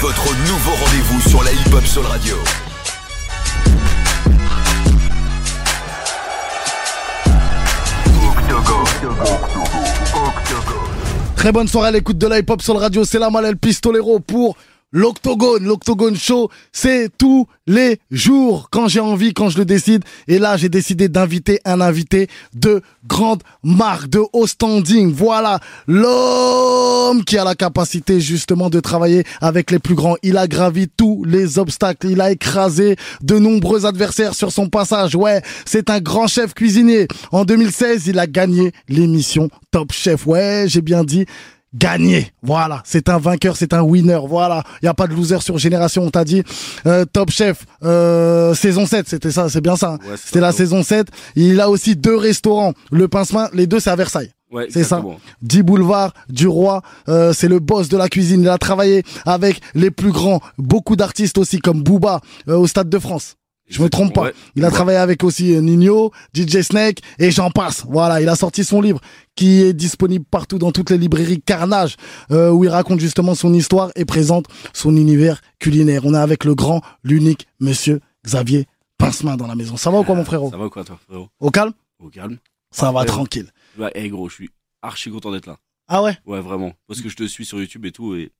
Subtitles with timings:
[0.00, 2.34] Votre nouveau rendez-vous sur la hip-hop Soul Radio.
[11.36, 13.04] Très bonne soirée à l'écoute de la hip-hop sur le radio.
[13.04, 14.56] C'est la Malel Pistolero pour
[14.92, 15.64] l'Octogone.
[15.64, 20.04] L'Octogone Show, c'est tous les jours quand j'ai envie, quand je le décide.
[20.28, 25.12] Et là, j'ai décidé d'inviter un invité de grande marque, de haut standing.
[25.12, 30.16] Voilà, l'homme qui a la capacité justement de travailler avec les plus grands.
[30.22, 32.08] Il a gravi tous les obstacles.
[32.08, 35.14] Il a écrasé de nombreux adversaires sur son passage.
[35.14, 37.08] Ouais, c'est un grand chef cuisinier.
[37.32, 40.26] En 2016, il a gagné l'émission Top Chef.
[40.26, 41.26] Ouais, j'ai bien dit
[41.74, 42.32] gagné.
[42.42, 44.18] Voilà, c'est un vainqueur, c'est un winner.
[44.26, 46.42] Voilà, il y a pas de loser sur Génération, on t'a dit.
[46.86, 49.92] Euh, Top Chef, euh, saison 7, c'était ça, c'est bien ça.
[49.92, 49.98] hein.
[50.08, 51.08] Ouais, c'était la saison 7.
[51.36, 52.72] Il a aussi deux restaurants.
[52.90, 54.30] Le Pincement, les deux c'est à Versailles.
[54.50, 54.96] Ouais, C'est ça.
[54.96, 55.20] exactement.
[55.42, 58.40] 10 boulevard du roi, euh, c'est le boss de la cuisine.
[58.40, 62.88] Il a travaillé avec les plus grands, beaucoup d'artistes aussi comme Booba euh, au Stade
[62.88, 63.36] de France.
[63.70, 64.22] Je me trompe pas.
[64.24, 64.34] Ouais.
[64.56, 64.74] Il a Ouais.
[64.74, 67.84] travaillé avec aussi euh, Nino, DJ Snake et j'en passe.
[67.88, 69.00] Voilà, il a sorti son livre
[69.36, 71.96] qui est disponible partout dans toutes les librairies Carnage
[72.32, 76.02] euh, où il raconte justement son histoire et présente son univers culinaire.
[76.04, 78.66] On est avec le grand, l'unique monsieur Xavier
[78.98, 79.76] Pincemin dans la maison.
[79.76, 80.50] Ça va ou quoi mon frérot?
[80.50, 81.28] Ça va ou quoi, toi, frérot?
[81.38, 81.72] Au calme?
[82.00, 82.36] Au calme.
[82.72, 83.46] Ça va tranquille.
[83.78, 84.50] Ouais, hey, gros, je suis
[84.82, 85.56] archi content d'être là.
[85.88, 86.16] Ah ouais?
[86.26, 86.72] Ouais, vraiment.
[86.86, 88.30] Parce que je te suis sur YouTube et tout, et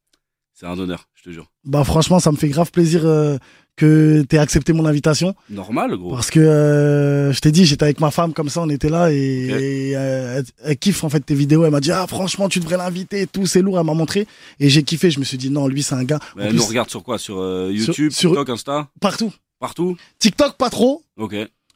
[0.55, 1.51] c'est un honneur, je te jure.
[1.65, 3.39] Bah franchement, ça me fait grave plaisir euh,
[3.81, 5.35] que t'aies accepté mon invitation.
[5.49, 6.11] Normal, gros.
[6.11, 9.11] Parce que euh, je t'ai dit, j'étais avec ma femme comme ça, on était là
[9.11, 11.65] et, euh, elle, elle kiffe en fait tes vidéos.
[11.65, 13.79] Elle m'a dit ah franchement tu devrais l'inviter et tout, c'est lourd.
[13.79, 14.27] Elle m'a montré
[14.59, 15.11] et j'ai kiffé.
[15.11, 16.17] Je me suis dit non lui c'est un gars.
[16.17, 17.19] En Mais elle plus, nous regarde sur quoi?
[17.19, 18.89] Sur euh, Sur- YouTube, sur- TikTok, Insta?
[19.01, 19.33] Partout.
[19.59, 19.97] Partout?
[20.19, 21.35] TikTok pas trop, Ok.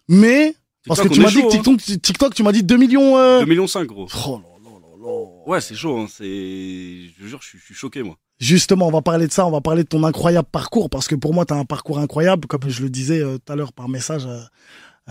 [0.08, 0.55] mais
[0.86, 1.77] parce que tu m'as dit que hein.
[2.02, 3.16] TikTok, tu m'as dit 2 millions.
[3.19, 3.41] Euh...
[3.41, 4.06] 2 millions 5, gros.
[4.27, 4.41] Oh.
[5.47, 6.06] Ouais, c'est chaud, hein.
[6.08, 6.24] c'est...
[6.24, 8.16] Je te jure, je suis, je suis choqué, moi.
[8.38, 11.14] Justement, on va parler de ça, on va parler de ton incroyable parcours, parce que
[11.14, 13.72] pour moi, tu as un parcours incroyable, comme je le disais euh, tout à l'heure
[13.72, 14.41] par message euh,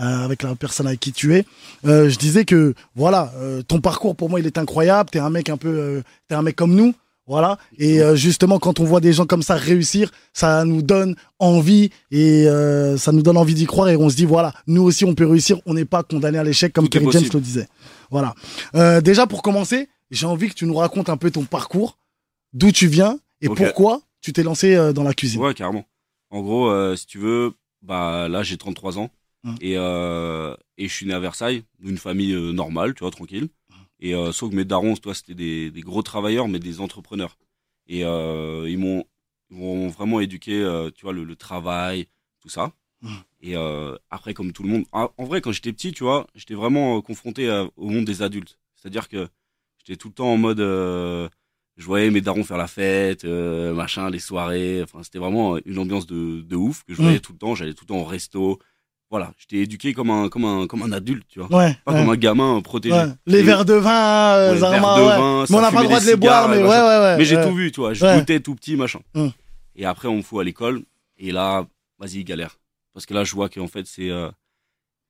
[0.00, 1.46] euh, avec la personne avec qui tu es.
[1.86, 5.20] Euh, je disais que, voilà, euh, ton parcours, pour moi, il est incroyable, tu es
[5.20, 6.94] un mec un peu, euh, t'es un mec comme nous,
[7.26, 7.58] voilà.
[7.78, 11.90] Et euh, justement, quand on voit des gens comme ça réussir, ça nous donne envie,
[12.10, 15.04] et euh, ça nous donne envie d'y croire, et on se dit, voilà, nous aussi,
[15.04, 17.68] on peut réussir, on n'est pas condamné à l'échec, comme Kerry James le disait.
[18.10, 18.34] Voilà.
[18.74, 21.98] Euh, déjà, pour commencer, j'ai envie que tu nous racontes un peu ton parcours,
[22.52, 25.40] d'où tu viens, et pourquoi tu t'es lancé dans la cuisine.
[25.40, 25.84] Ouais, carrément.
[26.30, 27.52] En gros, si tu veux,
[27.82, 29.10] bah là, j'ai 33 ans.
[29.44, 29.56] Hum.
[29.60, 33.48] Et, et je suis né à Versailles, d'une famille normale, tu vois, tranquille.
[34.04, 37.38] Et euh, sauf que mes darons, toi, c'était des, des gros travailleurs, mais des entrepreneurs.
[37.86, 42.06] Et euh, ils m'ont vraiment éduqué, euh, tu vois, le, le travail,
[42.40, 42.72] tout ça.
[43.02, 43.16] Hum.
[43.40, 43.54] Et
[44.10, 47.00] après, comme tout le monde, en, en vrai, quand j'étais petit, tu vois, j'étais vraiment
[47.02, 48.58] confronté à- au monde des adultes.
[48.74, 49.26] C'est-à-dire que
[49.78, 54.18] j'étais tout le temps en mode, je voyais mes darons faire la fête, machin, les
[54.18, 54.82] soirées.
[54.82, 57.26] Enfin, c'était vraiment une ambiance de, de ouf que je voyais Mm.
[57.26, 57.54] tout le temps.
[57.54, 58.58] J'allais tout le temps au resto.
[59.10, 61.48] Voilà, j'étais éduqué comme un, comme un, comme un adulte, tu vois.
[61.56, 61.76] Ouais.
[61.84, 62.94] Pas ouais, comme un gamin protégé.
[62.94, 63.12] ouais.
[63.26, 65.88] Les verres de vin, euh, Zarma, verre de vin, mais ça on n'a pas le
[65.88, 67.16] droit de les boire, mais ouais, ouais, ouais.
[67.18, 67.94] Mais j'ai tout vu, tu vois.
[67.94, 69.00] Je goûtais tout petit, machin.
[69.14, 69.28] Mm.
[69.76, 70.82] Et après, on me fout à l'école.
[71.18, 71.66] Et là,
[71.98, 72.58] vas-y, galère.
[72.92, 74.30] Parce que là, je vois qu'en fait, c'est euh,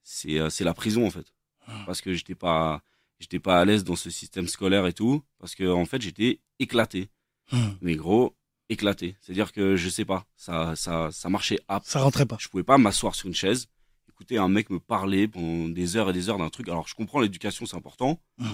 [0.02, 1.26] c'est euh, c'est la prison, en fait.
[1.66, 1.72] Ah.
[1.86, 2.82] Parce que j'étais pas
[3.20, 5.22] j'étais pas à l'aise dans ce système scolaire et tout.
[5.38, 7.08] Parce que en fait, j'étais éclaté.
[7.52, 7.58] Mm.
[7.80, 8.34] Mais gros,
[8.68, 9.16] éclaté.
[9.20, 12.36] C'est-à-dire que je sais pas, ça ça ça marchait à Ça rentrait pas.
[12.40, 13.68] je pouvais pas m'asseoir sur une chaise,
[14.14, 16.68] écouter un mec me parler pendant des heures et des heures d'un truc.
[16.68, 18.46] Alors je comprends l'éducation, c'est important, Mm.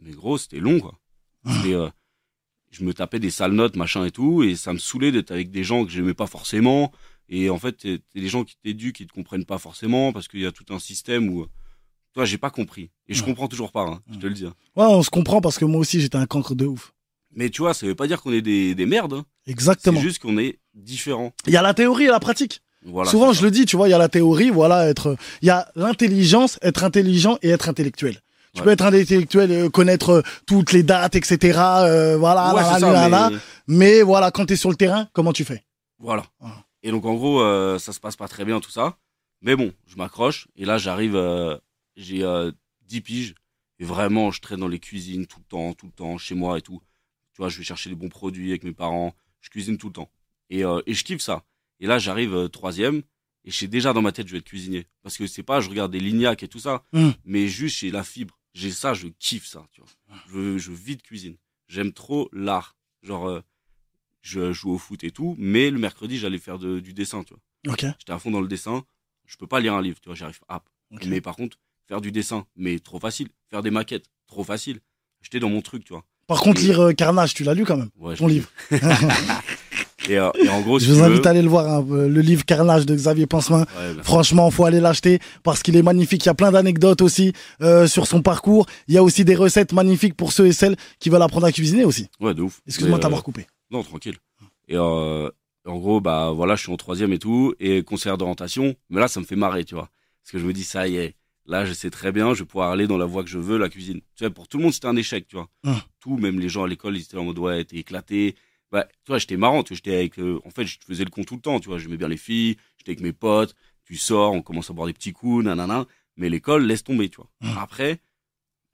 [0.00, 0.98] mais gros, c'était long quoi.
[1.46, 1.88] C'était, euh,
[2.70, 5.50] je me tapais des sales notes, machin et tout, et ça me saoulait d'être avec
[5.50, 6.92] des gens que j'aimais pas forcément.
[7.28, 10.40] Et en fait, t'es des gens qui t'éduquent, qui te comprennent pas forcément, parce qu'il
[10.40, 11.46] y a tout un système où,
[12.12, 12.90] toi, j'ai pas compris.
[13.08, 13.26] Et je Mm.
[13.26, 14.44] comprends toujours pas, hein, je te le dis.
[14.46, 14.54] hein.
[14.76, 16.92] Ouais, on se comprend parce que moi aussi, j'étais un cancre de ouf.
[17.32, 19.12] Mais tu vois, ça veut pas dire qu'on est des, des merdes.
[19.14, 19.24] hein.
[19.44, 20.00] C'est Exactement.
[20.00, 21.32] juste qu'on est différents.
[21.46, 22.60] Il y a la théorie et la pratique.
[22.86, 23.10] Voilà.
[23.10, 25.50] Souvent, je le dis, tu vois, il y a la théorie, voilà, être, il y
[25.50, 28.20] a l'intelligence, être intelligent et être intellectuel.
[28.54, 28.64] Tu Ouais.
[28.66, 31.58] peux être intellectuel, euh, connaître euh, toutes les dates, etc.
[31.58, 33.30] euh, voilà, Ouais, là, c'est là, là, ça, là.
[33.30, 35.64] mais- mais voilà, quand t'es sur le terrain, comment tu fais?
[35.98, 36.24] Voilà.
[36.40, 36.62] Ah.
[36.82, 38.96] Et donc en gros, euh, ça se passe pas très bien tout ça.
[39.42, 40.46] Mais bon, je m'accroche.
[40.56, 41.58] Et là, j'arrive, euh,
[41.96, 42.50] j'ai euh,
[42.88, 43.34] 10 piges.
[43.78, 46.56] Et vraiment, je traîne dans les cuisines tout le temps, tout le temps, chez moi
[46.56, 46.80] et tout.
[47.34, 49.12] Tu vois, je vais chercher les bons produits avec mes parents.
[49.42, 50.08] Je cuisine tout le temps.
[50.48, 51.42] Et, et je kiffe ça.
[51.80, 53.02] Et là, j'arrive euh, troisième.
[53.44, 54.86] Et je sais déjà dans ma tête, je vais être cuisinier.
[55.02, 56.82] Parce que c'est pas, je regarde des lignacs et tout ça.
[56.92, 57.10] Mm.
[57.24, 58.38] Mais juste, j'ai la fibre.
[58.54, 59.90] J'ai ça, je kiffe ça, tu vois.
[60.32, 61.36] Je, je vis de cuisine.
[61.68, 62.76] J'aime trop l'art.
[63.02, 63.40] Genre, euh,
[64.22, 67.34] je joue au foot et tout, mais le mercredi, j'allais faire de- du dessin, tu
[67.34, 67.72] vois.
[67.74, 67.80] Ok.
[67.98, 68.82] J'étais à fond dans le dessin.
[69.26, 70.64] Je peux pas lire un livre, tu vois, j'arrive pas.
[70.92, 71.04] ok.
[71.06, 73.28] Mais par contre, faire du dessin, mais trop facile.
[73.50, 74.80] Faire des maquettes, trop facile.
[75.22, 76.04] J'étais dans mon truc, tu vois.
[76.26, 78.50] Par contre, Et- lire euh, Carnage, tu l'as lu quand même, Ouais, ton livre.
[80.08, 81.84] Et, euh, et en gros, si Je vous veux- invite à aller le voir, hein,
[81.88, 83.60] le livre Carnage de Xavier Pincemin.
[83.60, 86.24] Ouais, bah, Franchement, faut aller l'acheter parce qu'il est magnifique.
[86.24, 88.66] Il y a plein d'anecdotes aussi euh, sur son parcours.
[88.88, 91.52] Il y a aussi des recettes magnifiques pour ceux et celles qui veulent apprendre à
[91.52, 92.08] cuisiner aussi.
[92.20, 92.60] ouais, de ouf.
[92.66, 93.46] Excuse-moi de t'avoir coupé.
[93.70, 94.16] Non, tranquille.
[94.68, 95.28] Et euh,
[95.64, 98.74] en gros, bah voilà, je suis en troisième et tout, et conseillère d'orientation.
[98.90, 99.88] Mais là, ça me fait marrer, tu vois.
[100.22, 101.14] Parce que je me dis, ça y est,
[101.46, 103.58] là, je sais très bien, je vais pouvoir aller dans la voie que je veux,
[103.58, 104.00] la cuisine.
[104.16, 105.48] Tu vois, pour tout le monde, c'était un échec, tu vois.
[105.64, 105.76] Hum.
[106.00, 108.34] Tout, même les gens à l'école, ils étaient en mode, ouais, t'es éclaté.
[108.72, 111.10] Bah, tu vois, j'étais marrant, tu vois, j'étais avec, euh, en fait, je faisais le
[111.10, 113.54] con tout le temps, tu vois, j'aimais bien les filles, j'étais avec mes potes,
[113.84, 115.86] tu sors, on commence à boire des petits coups, nanana.
[116.16, 117.28] Mais l'école, laisse tomber, tu vois.
[117.42, 117.56] Hum.
[117.58, 118.00] Après,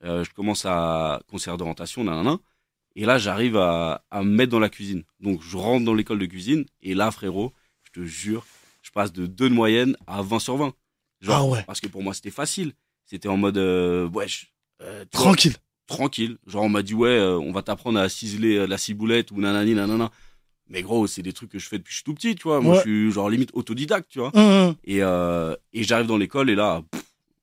[0.05, 2.39] euh, je commence à conseillère d'orientation, nanana.
[2.95, 5.03] Et là, j'arrive à, à me mettre dans la cuisine.
[5.21, 6.65] Donc, je rentre dans l'école de cuisine.
[6.83, 7.53] Et là, frérot,
[7.85, 8.47] je te jure,
[8.83, 10.75] je passe de 2 de moyenne à 20 sur 20.
[11.21, 11.63] Genre, Ah ouais.
[11.67, 12.73] Parce que pour moi, c'était facile.
[13.05, 14.53] C'était en mode, euh, wesh,
[14.83, 15.27] euh, tu vois,
[15.93, 16.37] Tranquille.
[16.47, 19.41] Genre, on m'a dit, ouais, euh, on va t'apprendre à ciseler euh, la ciboulette ou
[19.41, 20.11] nanani, nanana.
[20.71, 22.45] Mais gros, c'est des trucs que je fais depuis que je suis tout petit, tu
[22.45, 22.61] vois.
[22.61, 22.79] Moi, Ouais.
[22.79, 24.31] je suis genre limite autodidacte, tu vois.
[24.35, 24.75] Hum, hum.
[24.85, 26.81] Et, euh, et j'arrive dans l'école et là,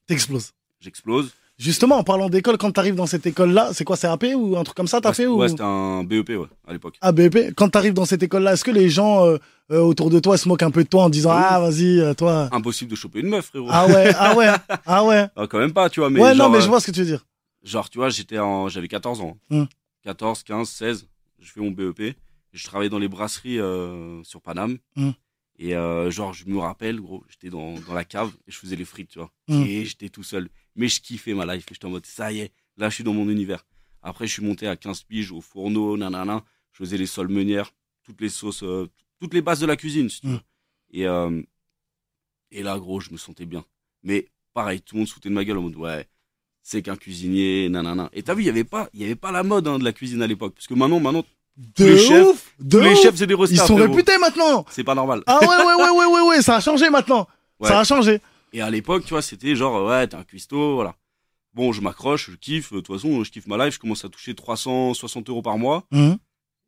[0.08, 0.52] T'exploses.
[0.80, 1.32] j'explose.
[1.60, 4.64] Justement, en parlant d'école, quand t'arrives dans cette école-là, c'est quoi, c'est AP ou un
[4.64, 6.96] truc comme ça, t'as Ouais, fait ou Ouais, c'était un BEP, ouais, à l'époque.
[7.02, 7.54] Ah, BEP.
[7.54, 9.38] Quand t'arrives dans cette école-là, est-ce que les gens euh,
[9.72, 11.44] euh, autour de toi se moquent un peu de toi en disant Oui.
[11.46, 12.48] Ah, vas-y, toi.
[12.54, 13.68] Impossible de choper une meuf, frérot.
[13.70, 14.48] Ah ouais, ah ouais,
[14.86, 15.26] ah ouais.
[15.36, 16.10] Ah, quand même pas, tu vois.
[16.10, 17.26] Mais ouais, genre, non, mais je vois ce que tu veux dire.
[17.64, 19.38] Genre, tu vois, j'étais en, j'avais 14 ans.
[19.50, 19.66] Hmm.
[20.04, 21.08] 14, 15, 16.
[21.40, 22.16] Je fais mon BEP.
[22.52, 24.78] Je travaillais dans les brasseries euh, sur Paname.
[24.96, 25.12] Hmm.
[25.58, 28.78] Et euh, genre, je me rappelle, gros, j'étais dans, dans la cave et je faisais
[28.78, 29.32] les frites, tu vois.
[29.50, 29.64] Hmm.
[29.64, 30.50] Et j'étais tout seul.
[30.76, 31.66] Mais je kiffais ma life.
[31.70, 33.66] J'étais en mode, ça y est, là, je suis dans mon univers.
[34.02, 36.46] Après, je suis monté à 15 piges au fourneau, nanana.
[36.72, 37.74] Je faisais les sols meunières,
[38.04, 38.90] toutes les sauces, euh,
[39.20, 40.36] toutes les bases de la cuisine, si tu veux.
[40.36, 40.42] Hmm.
[40.92, 41.42] Et, euh,
[42.52, 43.66] et là, gros, je me sentais bien.
[44.02, 46.08] Mais pareil, tout le monde se foutait de ma gueule en mode, ouais,
[46.72, 48.10] c'est qu'un cuisinier, nanana.
[48.14, 49.84] Et t'as vu, il y avait pas, il y avait pas la mode hein, de
[49.84, 50.54] la cuisine à l'époque.
[50.54, 51.24] Parce que maintenant, maintenant,
[51.78, 53.02] De les chefs- ouf, de les ouf.
[53.02, 53.92] chefs, c'est des Ils restas, sont frérot.
[53.92, 54.66] réputés maintenant.
[54.70, 55.24] C'est pas normal.
[55.26, 57.28] Ah ouais, ouais, ouais, ouais, ouais, ouais, ça a changé maintenant.
[57.60, 57.68] Ouais.
[57.70, 58.22] Ça a changé.
[58.54, 60.96] Et à l'époque, tu vois, c'était genre, ouais, t'es un cuistot, voilà.
[61.56, 62.72] Bon, je m'accroche, je kiffe.
[62.72, 63.74] De toute façon, je kiffe ma life.
[63.74, 65.86] Je commence à toucher 360 euros par mois.
[65.92, 66.18] Mhm.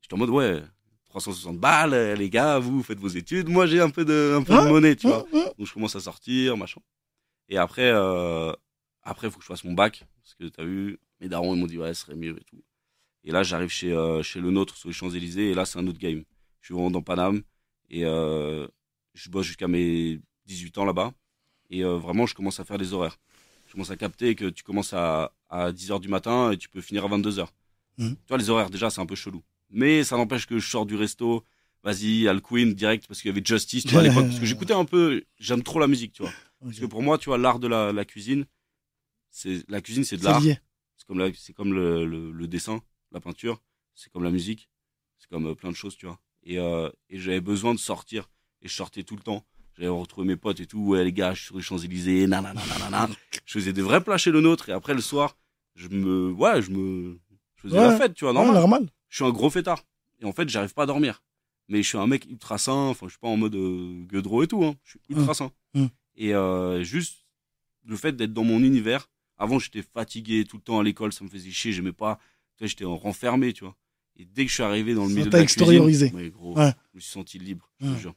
[0.02, 0.62] J'étais en mode, ouais,
[1.10, 3.50] 360 balles, euh, les gars, vous faites vos études.
[3.50, 5.26] Moi, j'ai un peu de, un peu de monnaie, tu vois.
[5.32, 5.46] Mhm, mhm.
[5.60, 6.82] Donc, je commence à sortir, machin.
[7.50, 8.52] Et après, euh,
[9.04, 10.06] après, faut que je fasse mon bac.
[10.22, 12.64] Parce que t'as vu, mes darons, ils m'ont dit, ouais, ce serait mieux et tout.
[13.24, 15.52] Et là, j'arrive chez, euh, chez le nôtre, sur les Champs-Élysées.
[15.52, 16.24] Et là, c'est un autre game.
[16.62, 17.42] Je suis vraiment dans Paname.
[17.90, 18.68] Et euh,
[19.14, 21.14] je bosse jusqu'à mes 18 ans là-bas.
[21.70, 23.18] Et euh, vraiment, je commence à faire des horaires.
[23.68, 26.82] Je commence à capter que tu commences à, à 10h du matin et tu peux
[26.82, 27.48] finir à 22h.
[27.98, 28.16] Mhm.
[28.16, 29.44] Tu vois, les horaires, déjà, c'est un peu chelou.
[29.70, 31.46] Mais ça n'empêche que je sors du resto.
[31.84, 34.26] Vas-y, Al Queen direct parce qu'il y avait Justice, tu vois, à l'époque.
[34.26, 36.32] Parce que j'écoutais un peu, j'aime trop la musique, tu vois.
[36.64, 38.46] Parce que pour moi, tu vois, l'art de la, la cuisine,
[39.32, 40.42] c'est la cuisine, c'est de l'art.
[40.42, 42.82] C'est comme, la, c'est comme le, le, le dessin,
[43.12, 43.62] la peinture,
[43.96, 44.70] c'est comme la musique,
[45.18, 46.20] c'est comme euh, plein de choses, tu vois.
[46.44, 48.30] Et, euh, et j'avais besoin de sortir,
[48.62, 49.44] et je sortais tout le temps.
[49.76, 52.62] J'avais retrouvé mes potes et tout, ouais les gars, je suis sur les Champs-Élysées, nanana,
[52.68, 53.10] nanana.
[53.46, 55.36] Je faisais des vrais plats chez le nôtre, et après le soir,
[55.76, 57.20] je me, ouais, je me,
[57.56, 57.84] je faisais Ouais.
[57.88, 58.56] la fête, tu vois, Ouais, normal.
[58.56, 58.90] normal.
[59.10, 59.84] Je suis un gros fêtard.
[60.20, 61.24] Et en fait, j'arrive pas à dormir.
[61.68, 62.74] Mais je suis un mec ultra sain.
[62.74, 64.64] Enfin, je suis pas en mode euh, gueudreau et tout.
[64.64, 64.76] Hein.
[64.84, 65.52] Je suis ultra sain.
[65.74, 65.90] Hum.
[66.16, 67.26] Et euh, juste
[67.86, 69.10] le fait d'être dans mon univers.
[69.42, 71.12] Avant, j'étais fatigué tout le temps à l'école.
[71.12, 71.72] Ça me faisait chier.
[71.74, 72.20] J'aimais pas.
[72.62, 73.76] J'étais en- renfermé, tu vois.
[74.18, 76.10] Et dès que je suis arrivé dans le milieu de t'a la extériorisé.
[76.12, 76.72] cuisine, mais gros, Ouais.
[76.92, 78.14] je me suis senti libre, je te jure.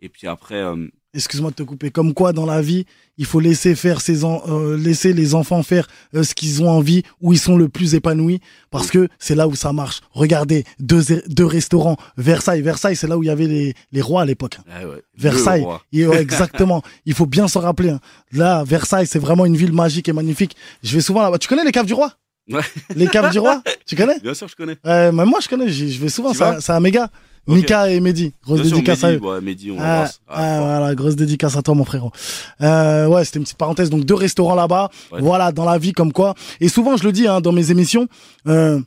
[0.00, 1.90] Et puis après, euh, Excuse-moi de te couper.
[1.90, 2.86] Comme quoi, dans la vie,
[3.18, 6.70] il faut laisser faire ses en- euh, laisser les enfants faire euh, ce qu'ils ont
[6.70, 8.40] envie, où ils sont le plus épanouis,
[8.70, 10.02] parce que c'est là où ça marche.
[10.12, 12.62] Regardez, deux, deux restaurants, Versailles.
[12.62, 14.58] Versailles, c'est là où il y avait les, les rois à l'époque.
[14.68, 15.66] ouais, Versailles.
[15.92, 16.80] Et, ouais, exactement.
[17.06, 17.90] Il faut bien s'en rappeler.
[17.90, 18.00] hein.
[18.32, 20.54] Là, Versailles, c'est vraiment une ville magique et magnifique.
[20.84, 21.38] Je vais souvent là-bas.
[21.38, 22.12] Tu connais les caves du roi?
[22.48, 22.62] Ouais.
[22.94, 23.62] Les caves du roi?
[23.86, 24.18] Tu connais?
[24.20, 24.76] Bien sûr, je connais.
[24.86, 25.68] euh, même Moi, je connais.
[25.68, 26.32] Je vais souvent.
[26.34, 27.10] C'est un méga.
[27.46, 28.32] Mika et Mehdi.
[28.44, 29.18] Grosse Bien sûr, dédicace à eux.
[29.18, 30.04] Ouais, Mehdi, on Ah.
[30.28, 32.12] Ah, ah, voilà, grosse dédicace à toi, mon frérot.
[32.60, 33.90] Euh, ouais, c'était une petite parenthèse.
[33.90, 34.90] Donc, deux restaurants là-bas.
[35.12, 35.20] Ouais.
[35.20, 36.34] Voilà, dans la vie, comme quoi.
[36.60, 38.06] Et souvent, je le dis hein, dans mes émissions.
[38.46, 38.80] Euh,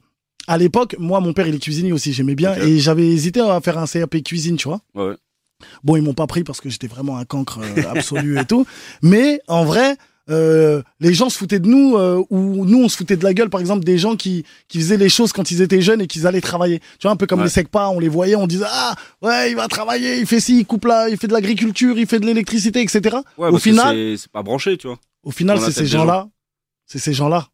[0.48, 2.14] à l'époque, moi, mon père, il est cuisinier aussi.
[2.14, 2.56] J'aimais bien.
[2.56, 4.82] Et j'avais hésité à faire un CAP cuisine, tu vois.
[4.96, 5.16] Ouais, ouais.
[5.84, 8.66] Bon, ils m'ont pas pris parce que j'étais vraiment un cancre euh, absolu et tout.
[9.02, 9.96] Mais en vrai,
[10.30, 13.34] euh, les gens se foutaient de nous euh, ou nous on se foutait de la
[13.34, 16.08] gueule par exemple des gens qui qui faisaient les choses quand ils étaient jeunes et
[16.08, 17.46] qu'ils allaient travailler tu vois un peu comme Ouais.
[17.46, 20.60] les secpas on les voyait on disait ah ouais il va travailler il fait ci
[20.60, 24.18] il coupe là il fait de l'agriculture il fait de l'électricité etc Ouais, au final
[24.18, 24.98] c'est- pas branché, tu vois.
[25.24, 26.30] au final c'est ces gens là
[26.86, 27.48] c'est ces gens là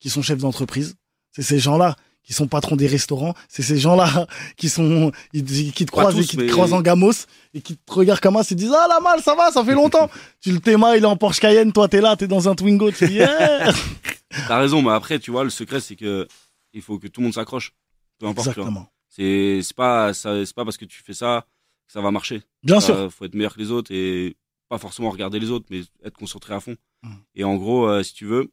[0.00, 0.96] qui sont chefs d'entreprise
[1.30, 1.94] c'est ces gens là
[2.26, 6.36] qui sont patrons des restaurants, c'est ces gens-là qui sont, qui te croisent et qui
[6.36, 7.12] te croisent en gamos
[7.54, 9.74] et qui te regardent comme ça, ils disent ah la malle ça va, ça fait
[9.74, 10.10] longtemps.
[10.40, 12.90] tu le Théma, il est en Porsche Cayenne, toi t'es là, t'es dans un Twingo,
[12.90, 13.72] tu dis yeah.
[14.48, 16.26] T'as raison, mais après, tu vois, le secret, c'est que
[16.74, 17.72] il faut que tout le monde s'accroche.
[18.18, 18.48] Peu importe.
[18.48, 18.88] Exactement.
[19.08, 21.46] C'est c'est pas ça- c'est pas parce que tu fais ça
[21.86, 22.42] que ça va marcher.
[22.62, 22.96] Bien sûr.
[22.96, 24.36] Euh, faut être meilleur que les autres et
[24.68, 26.76] pas forcément regarder les autres, mais être concentré à fond.
[27.02, 27.14] Mm.
[27.36, 28.50] Et en gros, euh, si tu veux,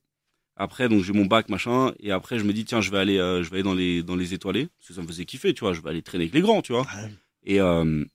[0.56, 3.18] après, donc j'ai mon bac, machin, et après, je me dis, tiens, je vais aller,
[3.18, 5.54] euh, je vais aller dans les, dans les étoilés, parce que ça me faisait kiffer,
[5.54, 6.82] tu vois, je vais aller traîner avec les grands, tu vois.
[6.84, 7.12] Ouais.
[7.44, 8.06] Et euh,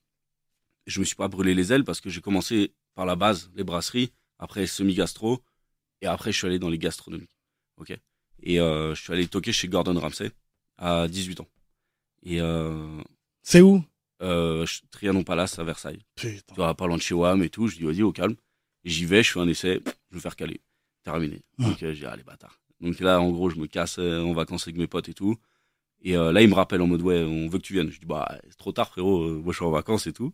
[0.87, 3.63] je me suis pas brûlé les ailes parce que j'ai commencé par la base, les
[3.63, 5.41] brasseries, après semi-gastro,
[6.01, 7.29] et après, je suis allé dans les gastronomiques.
[7.77, 7.97] Ok.
[8.41, 10.31] Et euh, je suis allé toquer chez Gordon Ramsay
[10.77, 11.47] à 18 ans.
[12.23, 13.01] Et euh,
[13.43, 13.83] C'est où?
[14.21, 16.39] euh, Trianon Palace à Versailles Putain.
[16.47, 17.67] tu vois, loin de chez WAM et tout.
[17.67, 18.35] Je dis, vas-y, au calme.
[18.85, 20.61] J'y vais, je fais un essai, je vais faire caler.
[21.11, 21.41] Terminé.
[21.57, 21.65] Ouais.
[21.65, 22.59] Donc, euh, j'ai dit, allez, bâtard.
[22.81, 25.35] Donc là, en gros, je me casse euh, en vacances avec mes potes et tout.
[26.01, 27.89] Et euh, là, il me rappelle en mode, ouais, on veut que tu viennes.
[27.91, 29.27] Je dis, bah, c'est trop tard, frérot.
[29.41, 30.33] moi, je suis en vacances et tout.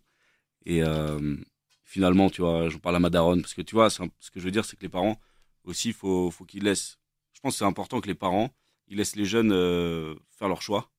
[0.65, 1.35] Et euh,
[1.83, 3.41] finalement, tu vois, j'en parle à ma daronne.
[3.41, 5.19] Parce que, tu vois, un- ce que je veux dire, c'est que les parents,
[5.63, 6.97] aussi, faut, faut qu'ils laissent.
[7.33, 8.53] Je pense que c'est important que les parents,
[8.87, 9.51] ils laissent les jeunes
[10.37, 10.91] faire leur choix.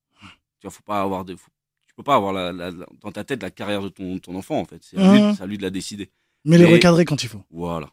[0.58, 1.36] Tu vois, faut pas avoir de.
[1.36, 1.50] faut-
[1.86, 4.34] tu peux pas avoir la, la- la- dans ta tête la carrière de ton, ton
[4.34, 4.82] enfant, en fait.
[4.82, 6.10] C'est à, lui- à lui de la décider.
[6.44, 7.42] Mais les recadrer quand il faut.
[7.50, 7.90] Voilà.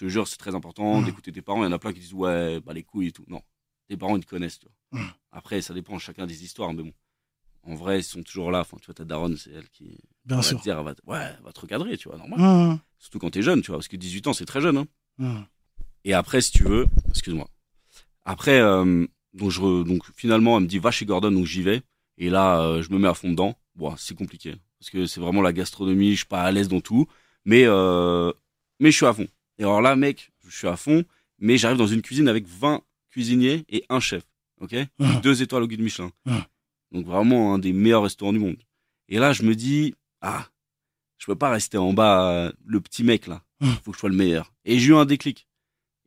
[0.00, 1.06] Je te jure, c'est très important Mhm.
[1.06, 1.62] d'écouter tes parents.
[1.64, 3.24] Il y en a plein qui disent ouais, bah les couilles et tout.
[3.26, 3.42] Non,
[3.88, 5.00] tes parents ils te connaissent, tu vois.
[5.02, 5.10] Mhm.
[5.32, 6.92] Après, ça dépend, chacun des histoires, mais bon.
[7.64, 8.60] En vrai, ils sont toujours là.
[8.60, 10.58] Enfin, tu vois, ta daronne, c'est elle qui Bien va sûr.
[10.58, 12.40] te dire, elle va te- ouais, elle va te recadrer, tu vois, normal.
[12.40, 14.86] Hum, Surtout quand t'es jeune, tu vois, parce que 18 ans, c'est très jeune.
[15.18, 15.46] Hein.
[16.04, 17.48] Et après, si tu veux, excuse-moi.
[18.24, 21.62] Après, euh, donc, je, re- donc finalement, elle me dit va chez Gordon, donc j'y
[21.62, 21.82] vais.
[22.18, 23.56] Et là, euh, je me mets à fond dedans.
[23.74, 26.12] Bon, c'est compliqué parce que c'est vraiment la gastronomie.
[26.12, 27.06] Je suis pas à l'aise dans tout,
[27.44, 28.32] mais euh,
[28.80, 29.26] mais je suis à fond.
[29.58, 31.04] Et alors là, mec, je suis à fond,
[31.38, 34.22] mais j'arrive dans une cuisine avec 20 cuisiniers et un chef,
[34.60, 35.20] ok, Mhm.
[35.22, 36.10] deux étoiles au guide Michelin.
[36.26, 36.42] Mhm.
[36.92, 38.56] Donc vraiment un des meilleurs restaurants du monde.
[39.08, 40.46] Et là, je me dis ah,
[41.18, 43.42] je peux pas rester en bas, euh, le petit mec là.
[43.60, 43.72] Mhm.
[43.84, 44.52] Faut que je sois le meilleur.
[44.64, 45.46] Et j'ai eu un déclic.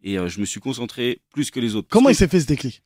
[0.03, 1.87] Et euh, je me suis concentré plus que les autres.
[1.89, 2.81] Comment il s'est fait ce déclic?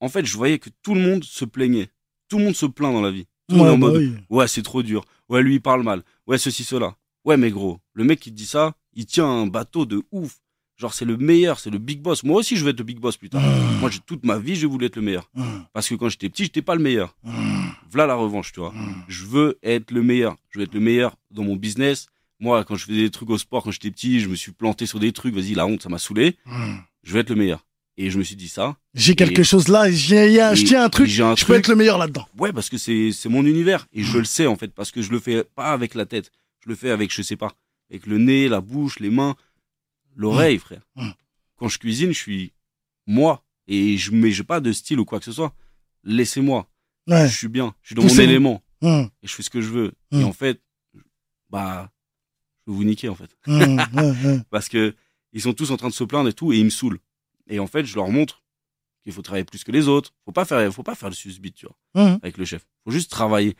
[0.00, 1.90] En fait, je voyais que tout le monde se plaignait.
[2.28, 3.26] Tout le monde se plaint dans la vie.
[3.48, 4.14] Tout le Ouais, monde est en bah mode oui.
[4.30, 5.04] Ouais, c'est trop dur.
[5.28, 6.02] Ouais, lui, il parle mal.
[6.26, 6.96] Ouais, ceci, cela.
[7.24, 10.36] Ouais, mais gros, le mec qui te dit ça, il tient un bateau de ouf.
[10.76, 12.22] Genre, c'est le meilleur, c'est le big boss.
[12.24, 13.44] Moi aussi, je veux être le big boss plus tard.
[13.44, 15.28] Hum, Moi, toute ma vie, j'ai voulu être le meilleur.
[15.36, 17.14] hum, Parce que quand j'étais petit, j'étais pas le meilleur.
[17.24, 18.72] hum, Voilà la revanche, tu vois.
[19.08, 20.36] Je veux être le meilleur.
[20.50, 22.06] Je veux être le meilleur dans mon business.
[22.38, 24.86] Moi, quand je faisais des trucs au sport, quand j'étais petit, je me suis planté
[24.86, 25.34] sur des trucs.
[25.34, 26.36] Vas-y, la honte, ça m'a saoulé.
[27.02, 27.66] Je veux être le meilleur.
[27.98, 28.76] Et je me suis dit ça.
[28.94, 31.98] J'ai quelque chose là, j'ai- je tiens un truc, un je peux être le meilleur
[31.98, 32.26] là-dedans.
[32.38, 35.02] Ouais, parce que c'est c'est mon univers et je le sais en fait parce que
[35.02, 36.32] je le fais pas avec la tête,
[36.64, 37.52] je le fais avec je sais pas,
[37.90, 39.36] avec le nez, la bouche, les mains,
[40.14, 40.82] l'oreille, frère.
[40.96, 41.10] Mm.
[41.56, 42.52] Quand je cuisine, je suis
[43.06, 45.54] moi et je mets j'ai pas de style ou quoi que ce soit.
[46.04, 46.68] Laissez-moi,
[47.06, 47.28] Ouais.
[47.28, 49.68] je suis bien, je suis dans mon élément Hum, et je fais ce que je
[49.70, 49.92] veux.
[50.10, 50.20] Mm.
[50.20, 50.62] Et en fait,
[51.50, 51.90] bah
[52.66, 53.36] je vais vous niquer en fait
[54.50, 54.94] parce que
[55.32, 56.98] ils sont tous en train de se plaindre et tout et ils me saoulent.
[57.48, 58.42] Et en fait, je leur montre
[59.02, 60.14] qu'il faut travailler plus que les autres.
[60.24, 62.66] Faut pas faire faut pas faire le susbit, tu vois avec le chef.
[62.84, 63.54] Faut juste travailler,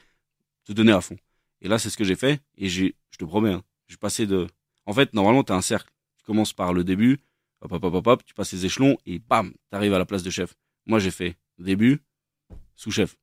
[0.65, 1.17] te donner à fond.
[1.61, 2.41] Et là, c'est ce que j'ai fait.
[2.57, 4.47] Et j'ai, je te promets, hein, j'ai passé de.
[4.87, 5.91] En fait, normalement, t'as un cercle.
[6.19, 7.19] Tu commences par le début,
[7.61, 10.23] hop, hop, hop, hop, hop, tu passes les échelons et bam, t'arrives à la place
[10.23, 10.55] de chef.
[10.87, 12.01] Moi, j'ai fait début,
[12.77, 13.17] sous-chef.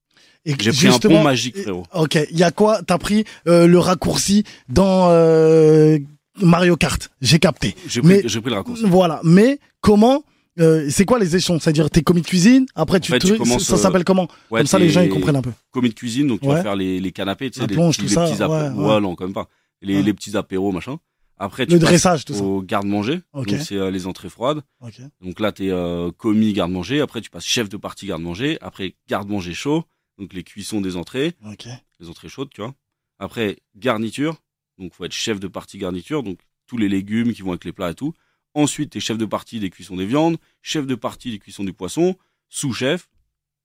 [0.46, 1.84] Et J'ai pris un pont magique, frérot.
[1.94, 2.82] Ok, il y a quoi?
[2.82, 6.00] T'as pris euh, le raccourci dans euh,
[6.42, 7.10] Mario Kart.
[7.22, 7.76] J'ai capté.
[7.88, 8.84] J'ai pris, pris le raccourci.
[8.86, 9.20] Voilà.
[9.24, 10.24] Mais comment
[10.60, 11.60] euh, C'est quoi les échelons?
[11.60, 12.66] C'est-à-dire t'es commis de cuisine.
[12.74, 14.28] Après tu fait, tu commences, ça euh, s'appelle comment?
[14.50, 15.52] Ouais, Comme ça les gens ils comprennent un peu.
[15.72, 16.56] Commis de cuisine, donc tu Ouais.
[16.56, 18.86] vas faire les, les canapés, tu sais, les, plonge, petits, tout les ça, petits ouais.
[18.88, 19.48] Ouais, non, quand même pas.
[19.82, 20.04] Les, Ouais.
[20.04, 21.00] les petits apéros, machin.
[21.38, 22.42] Après, tu Le dressage, tout ça.
[22.44, 23.22] au garde-manger.
[23.34, 23.48] Ok.
[23.50, 24.64] Donc, c'est euh, les entrées froides.
[24.82, 25.00] Ok.
[25.22, 27.00] Donc là, tu es commis garde-manger.
[27.02, 28.58] Après, tu passes chef de partie garde-manger.
[28.62, 29.84] Après, garde-manger chaud.
[30.18, 31.68] Donc les cuissons des entrées, Ok.
[32.00, 32.74] les entrées chaudes, tu vois.
[33.20, 34.38] Après, garniture.
[34.80, 36.24] Donc faut être chef de partie garniture.
[36.24, 38.14] Donc tous les légumes qui vont avec les plats et tout.
[38.56, 41.64] Ensuite, tu es chef de partie des cuissons des viandes, chef de partie des cuissons
[41.64, 42.16] du poisson,
[42.50, 43.10] sous-chef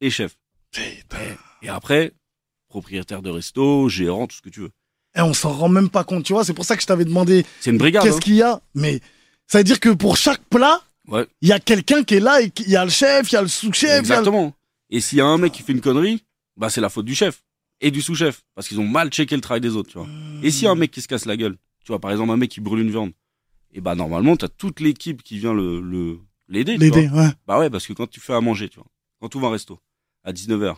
[0.02, 0.37] et chef.
[1.62, 2.12] Et après,
[2.69, 4.71] propriétaire de resto, gérant, tout ce que tu veux.
[5.16, 6.45] Et on s'en rend même pas compte, tu vois.
[6.45, 8.02] C'est pour ça que je t'avais demandé C'est une brigade.
[8.02, 8.21] qu'est-ce hein.
[8.21, 8.61] qu'il y a.
[8.75, 9.00] Mais
[9.47, 11.26] ça veut dire que pour chaque plat, Ouais.
[11.42, 13.38] il y a quelqu'un qui est là et il y a le chef, il y
[13.38, 13.90] a le sous-chef.
[13.90, 14.54] le- Exactement.
[14.90, 16.23] Et s'il y a un mec qui fait une connerie,
[16.57, 17.42] bah c'est la faute du chef
[17.81, 20.07] et du sous-chef parce qu'ils ont mal checké le travail des autres, tu vois.
[20.42, 22.31] Et s'il y a un mec qui se casse la gueule, tu vois, par exemple
[22.31, 23.11] un mec qui brûle une viande,
[23.75, 26.76] et bah normalement t'as toute l'équipe qui vient le le- l'aider.
[26.78, 27.28] L'aider, ouais.
[27.47, 28.87] Bah ouais, parce que quand tu fais à manger, tu vois,
[29.21, 29.78] quand tu ouvres un resto
[30.25, 30.76] à 19h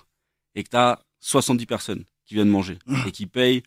[0.55, 3.63] et que t'as 70 personnes qui viennent manger et qui payent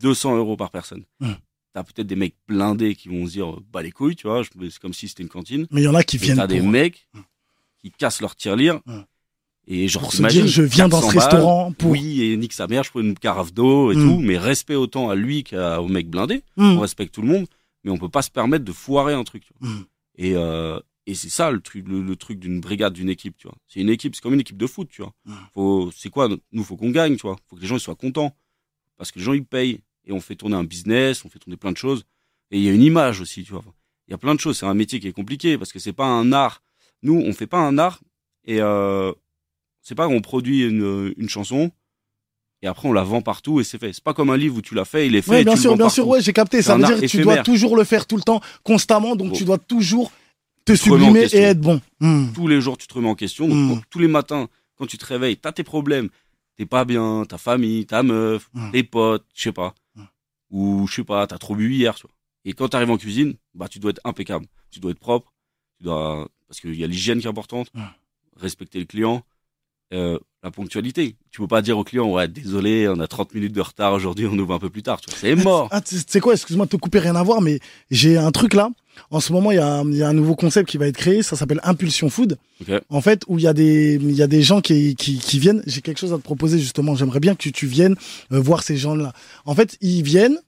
[0.00, 1.32] 200 euros par personne, Mm.
[1.72, 4.78] t'as peut-être des mecs blindés qui vont se dire bah les couilles, tu vois, c'est
[4.78, 5.66] comme si c'était une cantine.
[5.70, 7.08] Mais il y en a qui viennent t'as des mecs
[7.78, 9.00] qui cassent leur tirelire Mm.
[9.68, 11.90] et genre pour se dire je viens dans ce 400 balles, restaurant pour.
[11.90, 14.08] oui et nique sa mère je prends une carafe d'eau et Mm.
[14.08, 17.46] tout mais respect autant à lui qu'au mec blindé on respecte tout le monde
[17.84, 19.70] mais on peut pas se permettre de foirer un truc tu vois.
[20.16, 23.46] Et euh, et c'est ça le truc le, le truc d'une brigade d'une équipe tu
[23.46, 25.14] vois c'est une équipe c'est comme une équipe de foot tu vois
[25.54, 27.94] faut c'est quoi nous faut qu'on gagne tu vois faut que les gens ils soient
[27.94, 28.34] contents
[28.96, 31.56] parce que les gens ils payent et on fait tourner un business, on fait tourner
[31.56, 32.04] plein de choses.
[32.50, 33.62] Et il y a une image aussi, tu vois.
[34.08, 34.58] Il y a plein de choses.
[34.58, 36.62] C'est un métier qui est compliqué parce que c'est pas un art.
[37.02, 38.00] Nous, on fait pas un art
[38.46, 39.12] et euh,
[39.82, 41.70] c'est pas qu'on produit une, une chanson
[42.62, 43.92] et après on la vend partout et c'est fait.
[43.92, 45.30] C'est pas comme un livre où tu l'as fait, il est fait.
[45.30, 45.94] Ouais, et bien tu le sûr, vends bien partout.
[45.96, 46.62] sûr, ouais, j'ai capté.
[46.62, 49.36] Ça veut dire que tu dois toujours le faire tout le temps, constamment, donc Bon.
[49.36, 50.10] tu dois toujours
[50.64, 51.80] te sublimer et être bon.
[52.00, 52.32] Hmm.
[52.34, 53.46] Tous les jours, tu te remets en question.
[53.48, 53.68] Donc, Mm.
[53.74, 56.08] quand- tous les matins, quand tu te réveilles, t'as tes problèmes.
[56.56, 58.70] T'es pas bien, ta famille, ta meuf, Mm.
[58.72, 59.74] tes potes, je sais pas.
[60.50, 62.14] Ou je sais pas, t'as trop bu hier, tu vois.
[62.44, 64.46] Et quand t'arrives en cuisine, bah tu dois être impeccable.
[64.70, 65.32] Tu dois être propre.
[65.78, 67.70] Tu dois parce qu'il y a l'hygiène qui est importante.
[68.36, 69.22] Respecter le client.
[69.92, 71.16] Euh, la ponctualité.
[71.30, 74.26] Tu peux pas dire au client, ouais, désolé, on a 30 minutes de retard aujourd'hui,
[74.26, 75.18] on ouvre un peu plus tard, tu vois.
[75.18, 75.68] C'est mort.
[75.70, 77.58] Ah, tu sais quoi, excuse-moi de te couper, rien à voir, mais
[77.90, 78.70] j'ai un truc là.
[79.10, 80.96] En ce moment, il y a, il y a un nouveau concept qui va être
[80.96, 82.38] créé, ça s'appelle Impulsion Food.
[82.60, 82.80] Ok.
[82.88, 85.38] En fait, où il y a des, il y a des gens qui, qui, qui
[85.38, 85.62] viennent.
[85.66, 86.94] J'ai quelque chose à te proposer justement.
[86.94, 87.96] J'aimerais bien que tu, tu viennes
[88.32, 89.12] euh, voir ces gens-là.
[89.44, 90.38] En fait, ils viennent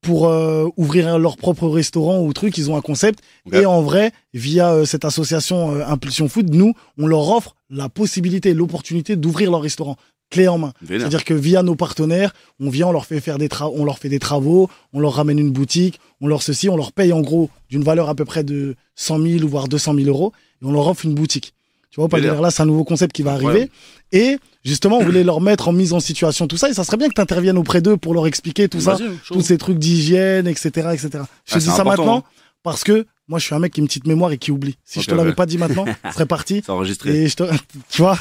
[0.00, 2.56] pour euh, ouvrir leur propre restaurant ou truc.
[2.58, 3.20] Ils ont un concept.
[3.46, 3.54] Ok.
[3.54, 7.88] Et en vrai, via euh, cette association euh, Impulsion Food, nous, on leur offre la
[7.88, 9.96] possibilité, l'opportunité d'ouvrir leur restaurant
[10.30, 10.72] clé en main.
[10.86, 13.98] C'est-à-dire que via nos partenaires, on vient, on leur fait faire des tra- on leur
[13.98, 17.20] fait des travaux, on leur ramène une boutique, on leur ceci, on leur paye en
[17.20, 20.32] gros d'une valeur à peu près de 100 000 ou voire 200 000 euros,
[20.62, 21.54] et on leur offre une boutique.
[21.90, 23.70] Tu vois, pas là, c'est un nouveau concept qui va arriver.
[24.12, 26.98] Et justement, on voulait leur mettre en mise en situation tout ça, et ça serait
[26.98, 30.46] bien que tu interviennes auprès d'eux pour leur expliquer tout ça, tous ces trucs d'hygiène,
[30.46, 30.98] etc., etc.
[31.02, 32.22] Je te Ah, dis c'est ça maintenant hein.
[32.62, 34.76] parce que moi, je suis un mec qui a une petite mémoire et qui oublie.
[34.84, 35.34] Si je te l'avais ouais.
[35.34, 36.62] pas dit maintenant, ce serait parti.
[36.64, 37.24] C'est enregistré.
[37.24, 37.42] Et je te,
[37.90, 38.18] tu vois,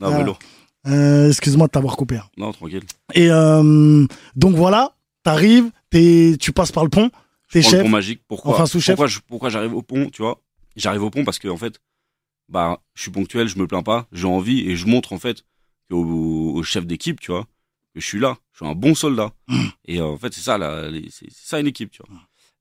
[0.00, 0.24] Non, mais.
[0.86, 2.16] Euh, excuse-moi de t'avoir coupé.
[2.16, 2.28] hein.
[2.36, 2.82] Non, tranquille.
[3.14, 7.10] Et euh, donc voilà, t'arrives, t'es, tu passes par le pont,
[7.50, 7.82] t'es prends le chef.
[7.82, 8.20] pont magique.
[8.28, 8.94] Pourquoi Enfin, sous-chef.
[8.96, 10.40] Pourquoi je- Pourquoi j'arrive au pont, tu vois?
[10.76, 11.80] J'arrive au pont parce que en fait,
[12.48, 15.44] bah, je suis ponctuel, je me plains pas, j'ai envie et je montre en fait
[15.90, 17.44] au, au chef d'équipe, tu vois,
[17.94, 19.32] que je suis là, je suis un bon soldat.
[19.48, 19.62] Mmh.
[19.86, 22.16] Et euh, en fait, c'est ça, là, les- c'est c'est ça une équipe, tu vois.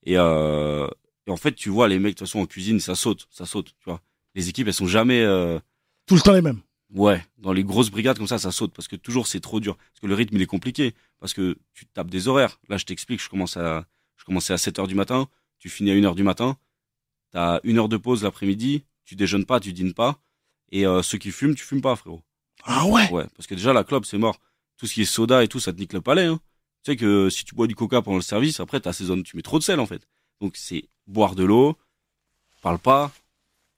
[0.06, 0.88] Et, euh,
[1.28, 3.46] et en fait, tu vois, les mecs de toute façon en cuisine, ça saute, ça
[3.46, 4.00] saute, tu vois.
[4.36, 5.60] Les équipes, elles sont jamais euh,
[6.08, 6.60] Tout le temps les mêmes.
[6.94, 9.76] Ouais, dans les grosses brigades comme ça, ça saute parce que toujours c'est trop dur.
[9.78, 10.94] Parce que le rythme il est compliqué.
[11.20, 12.60] Parce que tu tapes des horaires.
[12.70, 13.86] Là, je t'explique, je commence à,
[14.18, 15.28] je commençais à 7 heures du matin,
[15.58, 16.58] tu finis à 1 heure du matin,
[17.32, 20.20] t'as une heure de pause l'après-midi, tu déjeunes pas, tu dînes pas.
[20.72, 22.22] Et euh, ceux qui fument, tu fumes pas, frérot.
[22.64, 23.10] Ah ouais?
[23.12, 24.40] Ouais, parce que déjà la clope c'est mort.
[24.78, 26.26] Tout ce qui est soda et tout, ça te nique le palais.
[26.26, 26.40] Hein.
[26.84, 29.44] Tu sais que si tu bois du coca pendant le service, après t'assaisonnes, tu mets
[29.44, 30.08] trop de sel en fait.
[30.42, 31.78] Donc c'est boire de l'eau,
[32.62, 33.12] parle pas,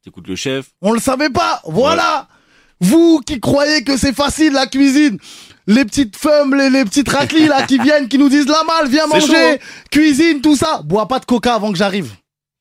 [0.03, 0.73] t'écoutes le chef.
[0.81, 1.61] On le savait pas.
[1.65, 2.27] Voilà.
[2.81, 5.17] Vous qui croyez que c'est facile la cuisine,
[5.67, 8.89] les petites femmes, les, les petites raclis là qui viennent, qui nous disent la malle,
[8.89, 9.55] viens manger, chaud, hein.
[9.91, 10.81] cuisine, tout ça.
[10.83, 12.11] Bois pas de coca avant que j'arrive.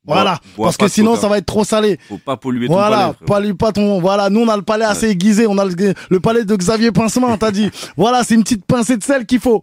[0.06, 0.38] Voilà.
[0.56, 1.22] Bois- Parce que sinon coca.
[1.22, 1.98] ça va être trop salé.
[2.08, 3.12] Faut pas polluer ton Voilà, palais.
[3.14, 3.26] frérot.
[3.26, 4.00] pas lui, pas ton.
[4.00, 6.92] Voilà, nous on a le palais assez aiguisé, on a le, le palais de Xavier
[6.92, 7.70] Pincement, t'as dit.
[7.96, 9.62] Voilà, c'est une petite pincée de sel qu'il faut.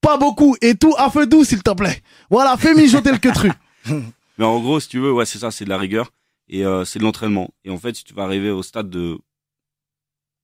[0.00, 2.02] Pas beaucoup et tout à feu doux s'il te plaît.
[2.30, 3.50] Voilà, fais mijoter le queutru.
[4.38, 6.10] Mais en gros, si tu veux, ouais, c'est ça, c'est de la rigueur
[6.48, 7.48] et euh, c'est de l'entraînement.
[7.64, 9.18] Et en fait, si tu vas arriver au stade de,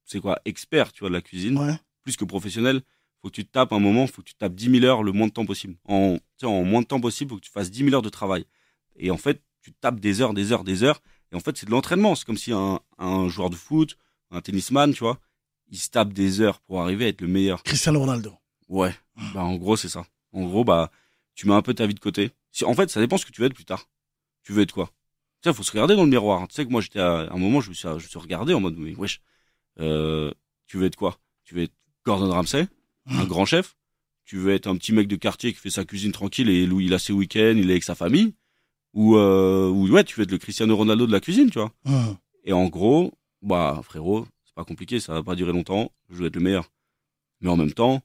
[0.05, 1.75] c'est quoi, expert, tu vois, de la cuisine, Ouais.
[2.03, 2.83] plus que professionnel,
[3.23, 5.13] faut que tu te tapes un moment, faut que tu tapes 10 000 heures le
[5.13, 5.77] moins de temps possible.
[5.89, 8.45] En, en moins de temps possible, faut que tu fasses 10 000 heures de travail.
[8.97, 11.01] Et en fait, tu tapes des heures, des heures, des heures.
[11.33, 12.15] Et en fait, c'est de l'entraînement.
[12.15, 13.97] C'est comme si un, un joueur de foot,
[14.31, 15.19] un tennisman, tu vois,
[15.71, 17.63] il se tape des heures pour arriver à être le meilleur.
[17.63, 18.35] Cristiano Ronaldo.
[18.69, 18.95] Ouais.
[19.33, 20.05] Bah, en gros, c'est ça.
[20.33, 20.91] En gros, bah,
[21.35, 22.31] tu mets un peu ta vie de côté.
[22.53, 23.89] Si, en fait, ça dépend ce que tu veux être plus tard.
[24.43, 24.91] Tu veux être quoi?
[25.41, 26.47] Tu sais, faut se regarder dans le miroir.
[26.49, 28.19] Tu sais que moi, j'étais à, à un moment, je me suis, je me suis
[28.19, 29.23] regardé en mode, mais wesh,
[29.81, 30.31] euh,
[30.67, 31.19] tu veux être quoi?
[31.45, 32.69] Tu veux être Gordon Ramsay,
[33.07, 33.77] un grand chef?
[34.25, 36.81] Tu veux être un petit mec de quartier qui fait sa cuisine tranquille et où
[36.81, 38.35] il a ses week-ends, il est avec sa famille?
[38.95, 41.73] Ou, euh, ou ouais, tu veux être le Cristiano Ronaldo de la cuisine, tu vois?
[41.85, 42.17] Hum.
[42.45, 46.27] Et en gros, bah, frérot, c'est pas compliqué, ça va pas durer longtemps, je veux
[46.27, 46.71] être le meilleur.
[47.41, 48.03] Mais en même temps,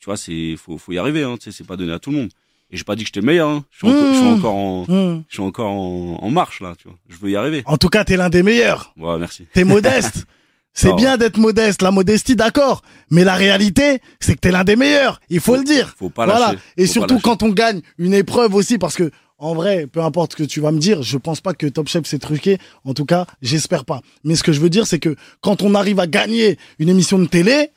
[0.00, 2.10] tu vois, c'est, faut, faut y arriver, hein, tu sais, c'est pas donné à tout
[2.10, 2.30] le monde.
[2.70, 3.64] Et j'ai pas dit que j'étais le meilleur, hein.
[3.70, 4.32] Je suis, encore, je suis Mmh.
[4.38, 4.84] encore en,
[5.28, 6.96] je suis encore en, en marche, là, tu vois.
[7.08, 7.62] Je veux y arriver.
[7.66, 8.94] En tout cas, t'es l'un des meilleurs.
[8.96, 9.46] Ouais, merci.
[9.52, 10.26] T'es modeste.
[10.74, 12.82] C'est bien d'être modeste, la modestie, d'accord.
[13.10, 15.20] Mais la réalité, c'est que t'es l'un des meilleurs.
[15.28, 15.94] Il faut le dire.
[15.98, 16.46] Faut pas voilà.
[16.52, 16.58] lâcher.
[16.76, 20.32] Et Faut surtout quand on gagne une épreuve aussi, parce que en vrai, peu importe
[20.32, 22.58] ce que tu vas me dire, je pense pas que Top Chef c'est truqué.
[22.84, 24.00] En tout cas, j'espère pas.
[24.24, 27.18] Mais ce que je veux dire, c'est que quand on arrive à gagner une émission
[27.18, 27.70] de télé,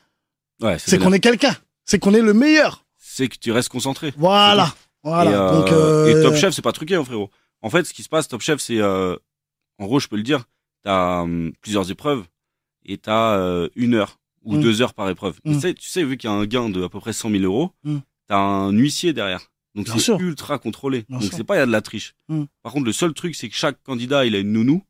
[0.62, 1.54] Ouais, c'est qu'on est quelqu'un.
[1.84, 2.84] C'est qu'on est le meilleur.
[2.96, 4.12] C'est que tu restes concentré.
[4.16, 4.74] Voilà.
[5.02, 5.30] Voilà.
[5.30, 7.30] Et, euh, Donc, euh, et Top Chef, c'est pas truqué, hein, frérot.
[7.62, 9.16] En fait, ce qui se passe, Top Chef, c'est, euh,
[9.78, 10.44] en gros, je peux le dire,
[10.82, 12.24] t'as hum, plusieurs épreuves
[12.86, 14.60] et t'as euh, une heure ou Mm.
[14.60, 15.38] deux heures par épreuve.
[15.44, 15.54] Mm.
[15.54, 17.30] Tu, sais, tu sais, vu qu'il y a un gain de à peu près 100
[17.30, 17.98] 000 euros, Mm.
[18.28, 19.50] t'as un huissier derrière.
[19.74, 21.04] Donc c'est ultra contrôlé.
[21.08, 22.14] Bien Donc c'est pas il y a de la triche.
[22.28, 22.44] Mm.
[22.62, 24.82] Par contre, le seul truc, c'est que chaque candidat, il a une nounou,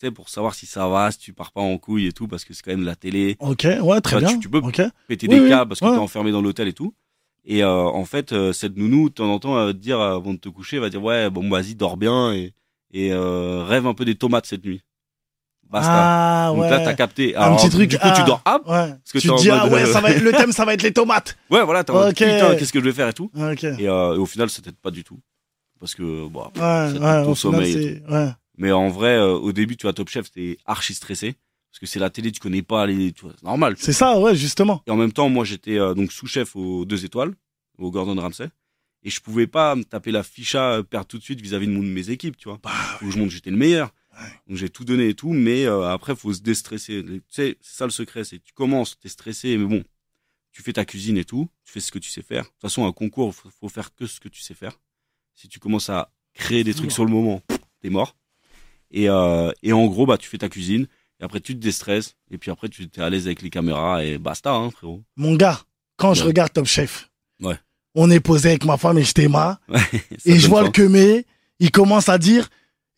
[0.00, 2.28] tu sais, pour savoir si ça va, si tu pars pas en couille et tout,
[2.28, 3.66] parce que c'est quand même la télé, Ok.
[3.82, 4.38] Ouais, très tu- bien.
[4.38, 4.82] tu peux- Ok.
[5.08, 5.92] péter Oui, des oui, câbles parce que ouais.
[5.92, 6.92] t'es enfermé dans l'hôtel et tout.
[7.46, 10.00] Et euh, en fait, euh, cette nounou, de temps en temps, elle va te dire
[10.00, 12.52] avant de te coucher, elle va dire ouais, bon vas-y, dors bien et
[12.92, 14.82] et euh, rêve un peu des tomates cette nuit.
[15.74, 15.90] Basta.
[15.92, 16.70] Ah Donc ouais.
[16.70, 17.34] là, t'as capté.
[17.34, 18.14] Un Alors, petit truc, Du coup, ah.
[18.16, 18.94] tu dors ah Ouais.
[19.12, 20.92] que tu dis, ah ouais, euh, ça va être, le thème, ça va être les
[20.92, 21.36] tomates.
[21.50, 22.14] Ouais, voilà, t'es en mode, Ok.
[22.14, 23.30] putain, qu'est-ce que je vais faire et tout.
[23.34, 23.40] Ok.
[23.64, 25.18] Ouais, Et, euh, et au final, ça t'aide pas du tout.
[25.80, 28.28] Parce que, bon, ouais, ça te ton au final, sommeil et ouais.
[28.56, 31.34] Mais en vrai, euh, au début, tu vois, Top Chef, t'es archi stressé.
[31.72, 33.74] Parce que c'est la télé, tu connais pas les, tu vois, c'est normal.
[33.78, 34.80] C'est ça, ouais, justement.
[34.86, 37.32] Et en même temps, moi, j'étais euh, donc sous-chef aux deux étoiles,
[37.78, 38.46] au Gordon Ramsay.
[39.02, 41.80] Et je pouvais pas me taper la ficha, perdre tout de suite vis-à-vis de, mon-
[41.82, 42.58] de mes équipes, tu vois.
[42.62, 42.70] Bah,
[43.02, 43.90] Où je montre que j'étais le meilleur.
[44.48, 47.02] Donc j'ai tout donné et tout, mais euh, après, faut se déstresser.
[47.04, 49.82] Tu sais, c'est ça le secret, c'est que tu commences, t'es stressé, mais bon,
[50.52, 52.42] tu fais ta cuisine et tout, tu fais ce que tu sais faire.
[52.44, 54.78] De toute façon, un concours, faut, faut faire que ce que tu sais faire.
[55.34, 57.42] Si tu commences à créer des trucs sur le moment,
[57.80, 58.16] t'es mort.
[58.90, 60.86] Et, euh, et en gros, bah, tu fais ta cuisine,
[61.20, 64.04] et après, tu te déstresses, et puis après, tu t'es à l'aise avec les caméras,
[64.04, 65.02] et basta, hein, frérot.
[65.16, 65.60] mon gars,
[65.96, 66.28] quand je Ouais.
[66.28, 67.58] regarde Top Chef, Ouais.
[67.96, 69.78] on est posé avec ma femme et je t'aima, Ça
[70.24, 71.26] et je vois le quemé,
[71.58, 72.48] il commence à dire,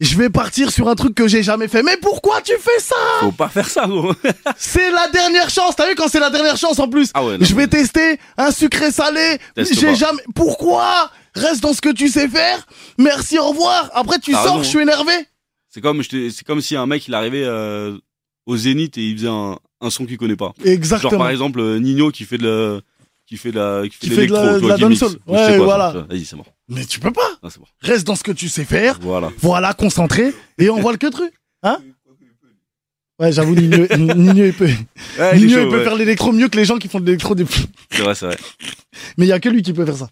[0.00, 1.82] je vais partir sur un truc que j'ai jamais fait.
[1.82, 2.94] Mais pourquoi tu fais ça?
[3.20, 4.12] Faut pas faire ça, gros.
[4.56, 5.74] C'est la dernière chance.
[5.76, 7.11] T'as vu quand c'est la dernière chance en plus?
[7.14, 9.38] ah ouais, non, Je vais tester un sucré salé.
[9.56, 10.22] J'ai jamais.
[10.35, 11.11] Pourquoi?
[11.35, 12.66] Reste dans ce que tu sais faire.
[12.98, 13.90] Merci, au revoir.
[13.94, 15.12] Après tu sors, je suis énervé.
[15.68, 17.96] C'est comme, c'est comme si un mec, il arrivait euh,
[18.46, 20.52] au Zénith et il faisait un, un son qu'il connaît pas.
[20.59, 21.18] Genre Exactement.
[21.18, 22.80] par exemple euh, Nino qui fait de la
[23.26, 25.12] qui fait de la qui fait Qui de fait de la- de la dancehall.
[25.26, 25.92] Ouais, voilà.
[26.08, 26.44] Vas-y, c'est bon.
[26.68, 27.28] Mais tu peux pas.
[27.42, 27.66] Ah, c'est bon.
[27.80, 28.98] Reste dans ce que tu sais faire.
[29.00, 29.30] Voilà.
[29.38, 30.32] Voilà, concentré.
[30.58, 31.32] Et on voit le que truc.
[31.62, 31.78] Hein
[33.18, 34.66] Ouais, j'avoue, Nino, Nino, il peut,
[35.18, 35.84] Ouais, il Nino, chaud, il peut ouais.
[35.84, 37.64] faire l'électro mieux que les gens qui font de l'électro depuis.
[37.90, 38.36] C'est vrai, c'est vrai.
[39.16, 40.10] Mais il y a que lui qui peut faire ça.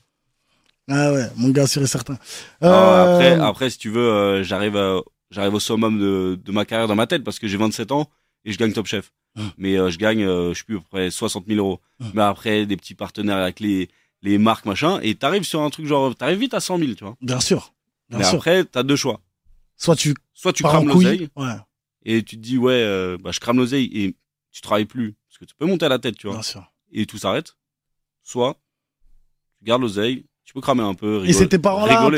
[0.91, 2.15] Ah ouais, mon gars, sûr et certain.
[2.63, 5.01] Non, Euh, après, après, si tu veux, euh, j'arrive à-
[5.31, 8.09] j'arrive au summum de, de ma carrière dans ma tête parce que j'ai 27 ans
[8.45, 9.13] et je gagne Top Chef.
[9.37, 9.51] Hum.
[9.59, 11.81] Mais euh, je gagne, euh, je sais plus, à peu près 60 000 euros.
[12.01, 12.11] Hum.
[12.15, 13.89] Mais après, des petits partenaires avec les,
[14.23, 17.05] les marques, machin, et t'arrives sur un truc genre, t'arrives vite à 100 000, tu
[17.05, 17.17] vois.
[17.21, 17.73] Bien sûr.
[18.11, 18.35] Bien Mais sûr.
[18.37, 19.21] après, t'as deux choix.
[19.77, 21.05] Soit tu Soit tu crames couille.
[21.05, 21.55] l'oseille Ouais,
[22.05, 24.15] et tu te dis, ouais, euh, bah, je crame l'oseille et
[24.53, 25.15] tu travailles plus.
[25.29, 26.37] Parce que tu peux monter à la tête, tu vois.
[26.37, 26.71] bien sûr.
[26.93, 27.57] et tout s'arrête.
[28.23, 28.57] Soit
[29.59, 32.11] tu gardes l'oseille, tu peux cramer un peu, Et c'est tes parents là,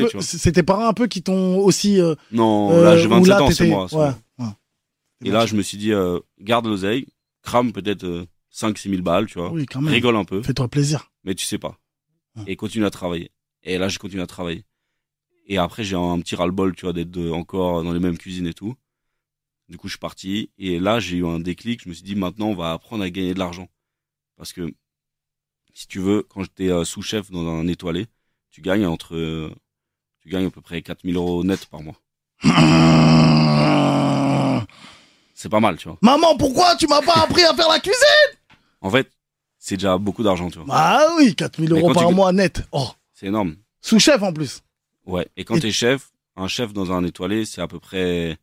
[0.53, 2.01] tes parents un peu qui t'ont aussi.
[2.01, 3.87] euh, Non, euh, là j'ai où 27 là, ans, c'est moi.
[3.95, 4.11] ouais.
[5.25, 7.07] Et là je me suis dit, euh, garde l'oseille,
[7.43, 9.51] crame peut-être euh, 5-6 000 balles, tu vois.
[9.51, 9.93] Oui, quand même.
[9.93, 11.11] Rigole un peu, Fais-toi plaisir.
[11.25, 11.79] mais tu sais pas.
[12.37, 12.45] Hum.
[12.47, 13.31] Et continue à travailler.
[13.63, 14.65] Et là j'ai continué à travailler.
[15.47, 18.55] Et après j'ai un petit ras-le-bol, tu vois, d'être encore dans les mêmes cuisines et
[18.55, 18.75] tout.
[19.69, 20.51] Du coup je suis parti.
[20.59, 23.11] Et là j'ai eu un déclic, je me suis dit maintenant on va apprendre à
[23.11, 23.69] gagner de l'argent.
[24.37, 24.71] Parce que
[25.73, 28.07] si tu veux, quand j'étais euh, sous-chef dans un étoilé,
[28.51, 29.51] tu gagnes entre, euh,
[30.21, 32.01] tu gagnes à peu près 4000 euros net par mois.
[35.39, 35.99] C'est pas mal, tu vois.
[36.01, 38.39] Maman, pourquoi tu m'as pas appris à faire la cuisine?
[38.81, 39.11] En fait,
[39.59, 40.67] c'est déjà beaucoup d'argent, tu vois.
[40.71, 42.63] Ah oui, 4000 Mais euros par tu- mois net.
[42.73, 43.57] Oh, C'est énorme.
[43.83, 44.63] sous-chef en plus.
[45.05, 45.29] Ouais.
[45.37, 48.39] Et quand Et- t'es chef, un chef dans un étoilé, c'est à peu près,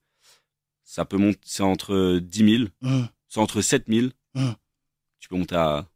[0.83, 3.07] ça peut monter, c'est entre 10 000, Hum.
[3.27, 4.07] c'est entre 7 000.
[4.35, 4.53] Hum.
[5.19, 5.87] Tu peux monter à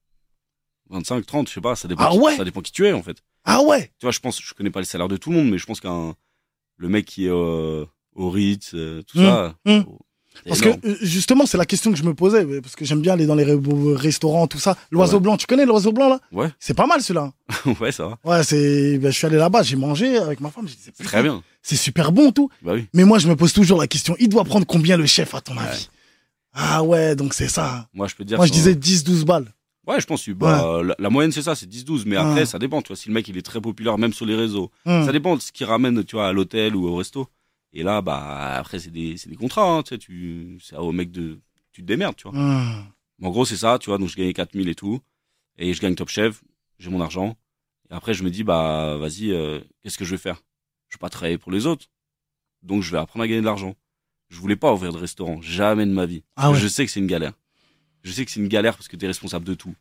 [0.90, 2.94] 25, 30, je sais pas, ça dépend, Ah qui, ouais ça dépend qui tu es,
[2.94, 3.24] en fait.
[3.46, 5.50] Ah ouais Tu vois, je pense, je connais pas le salaire de tout le monde,
[5.52, 6.16] mais je pense qu'un,
[6.78, 9.56] le mec qui est euh, au Ritz, euh, tout Hum, ça.
[10.48, 10.82] Parce que énorme.
[10.86, 13.36] euh, justement, c'est la question que je me posais, parce que j'aime bien aller dans
[13.36, 14.76] les re- restaurants, tout ça.
[14.92, 15.24] L'oiseau Ouais.
[15.24, 16.20] blanc, tu connais l'oiseau blanc là?
[16.32, 17.32] Ouais, C'est pas mal celui-là.
[17.82, 18.18] ouais, ça va.
[18.24, 18.98] Ouais, c'est.
[19.00, 20.68] ben, je suis allé là-bas, j'ai mangé avec ma femme.
[20.68, 21.42] j'ai dit, très bien.
[21.62, 22.50] C'est super bon tout.
[22.62, 22.86] Bah oui.
[22.94, 25.42] Mais moi, je me pose toujours la question il doit prendre combien le chef, à
[25.42, 25.90] ton avis?
[26.54, 27.88] Ah ouais, donc c'est ça.
[27.94, 28.38] Moi, je peux dire.
[28.38, 29.54] Moi, je disais 10-12 balles.
[29.86, 32.04] Ouais, je pense que bah, la, la moyenne, c'est ça, c'est 10-12.
[32.08, 32.98] Mais après, ça dépend, tu vois.
[32.98, 35.06] Si le mec, il est très populaire, même sur les réseaux, Hum.
[35.06, 37.28] ça dépend de ce qu'il ramène, tu vois, à l'hôtel ou au resto.
[37.78, 40.92] Et là, bah, après, c'est des, c'est des contrats, hein, tu sais, tu, c'est au
[40.92, 41.40] mec de,
[41.72, 42.36] tu te démerdes, tu vois.
[42.36, 42.88] Hum.
[43.22, 44.00] En gros, c'est ça, tu vois.
[44.00, 45.00] Donc, je gagnais 4000 et tout.
[45.60, 46.44] Et je gagne Top Chef,
[46.80, 47.38] j'ai mon argent.
[47.92, 50.42] Et après, je me dis, bah, vas-y, euh, qu'est-ce que je vais faire?
[50.90, 51.86] Je vais pas travailler pour les autres.
[52.64, 53.76] Donc, je vais apprendre à gagner de l'argent.
[54.30, 56.24] Je voulais pas ouvrir de restaurant, jamais de ma vie.
[56.36, 56.58] Ah ouais.
[56.58, 57.34] Je sais que c'est une galère.
[58.02, 59.76] Je sais que c'est une galère parce que tu es responsable de tout.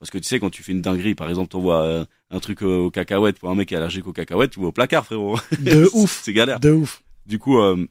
[0.00, 2.62] Parce que tu sais, quand tu fais une dinguerie, par exemple, t'envoies euh, un truc
[2.62, 5.04] euh, aux cacahuètes pour un mec qui est allergique aux cacahuètes, tu vas au placard,
[5.04, 5.38] frérot.
[5.58, 6.22] De ouf.
[6.24, 6.58] c'est galère.
[6.58, 7.02] De ouf.
[7.26, 7.86] Du coup, euh,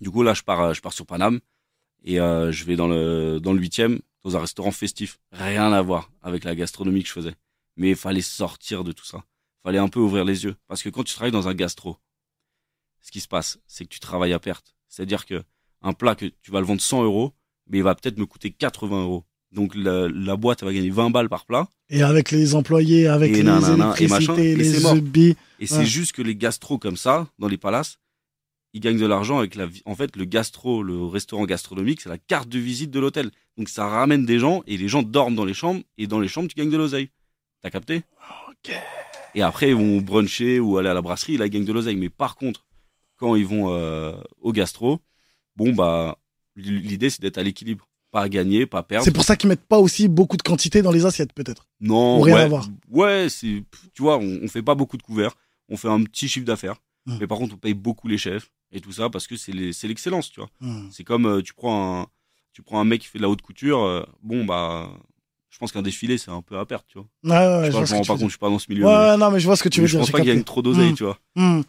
[0.00, 1.38] du coup là, je pars, euh, je pars sur Paname
[2.02, 5.20] et je vais dans le dans le huitième dans un restaurant festif.
[5.32, 7.34] Rien à voir avec la gastronomie que je faisais.
[7.76, 9.22] Mais il fallait sortir de tout ça.
[9.62, 11.98] Fallait un peu ouvrir les yeux parce que quand tu travailles dans un gastro,
[13.02, 14.74] ce qui se passe, c'est que tu travailles à perte.
[14.88, 15.42] C'est-à-dire que
[15.82, 17.34] un plat que tu vas le vendre 100 euros,
[17.66, 19.24] mais il va peut-être me coûter 80 euros.
[19.52, 21.68] Donc la, la boîte va gagner 20 balles par plat.
[21.88, 25.36] Et avec les employés, avec Et les électricités, les subis.
[25.58, 25.84] Et c'est Ouais.
[25.86, 27.98] juste que les gastros comme ça, dans les palaces,
[28.72, 29.66] ils gagnent de l'argent avec la.
[29.86, 33.32] En fait, le gastro, le restaurant gastronomique, c'est la carte de visite de l'hôtel.
[33.56, 36.28] Donc ça ramène des gens et les gens dorment dans les chambres et dans les
[36.28, 37.10] chambres, tu gagnes de l'oseille.
[37.62, 38.02] T'as capté?
[38.48, 38.72] Ok.
[39.34, 41.96] Et après, ils vont bruncher ou aller à la brasserie, là, ils gagnent de l'oseille.
[41.96, 42.64] Mais par contre,
[43.16, 45.00] quand ils vont euh, au gastro,
[45.56, 46.18] bon, bah,
[46.56, 47.88] l'idée, c'est d'être à l'équilibre.
[48.10, 49.04] Pas gagner, pas perdre.
[49.04, 51.68] C'est pour ça qu'ils mettent pas aussi beaucoup de quantité dans les assiettes, peut-être.
[51.80, 52.68] Non, Ou rien ouais, à voir.
[52.90, 53.62] ouais, c'est,
[53.94, 55.36] tu vois, on, on fait pas beaucoup de couverts,
[55.68, 57.16] on fait un petit chiffre d'affaires, Hmm.
[57.18, 60.30] mais par contre, on paye beaucoup les chefs et tout ça parce que c'est l'excellence,
[60.30, 60.50] tu vois.
[60.60, 60.88] Hmm.
[60.90, 62.06] C'est comme euh, tu prends un,
[62.52, 64.90] tu prends un mec qui fait de la haute couture, euh, bon bah,
[65.48, 67.06] je pense qu'un défilé c'est un peu à perte, tu vois.
[67.24, 68.84] Ouais, ouais, je je vois je pas je suis pas dans ce milieu.
[68.84, 70.00] Ouais, mais- non, mais je vois ce que tu mais veux je dire.
[70.00, 70.36] pense j'ai pas qu'il capté.
[70.40, 70.94] gagne trop d'oseille, Hmm.
[70.94, 71.18] tu vois.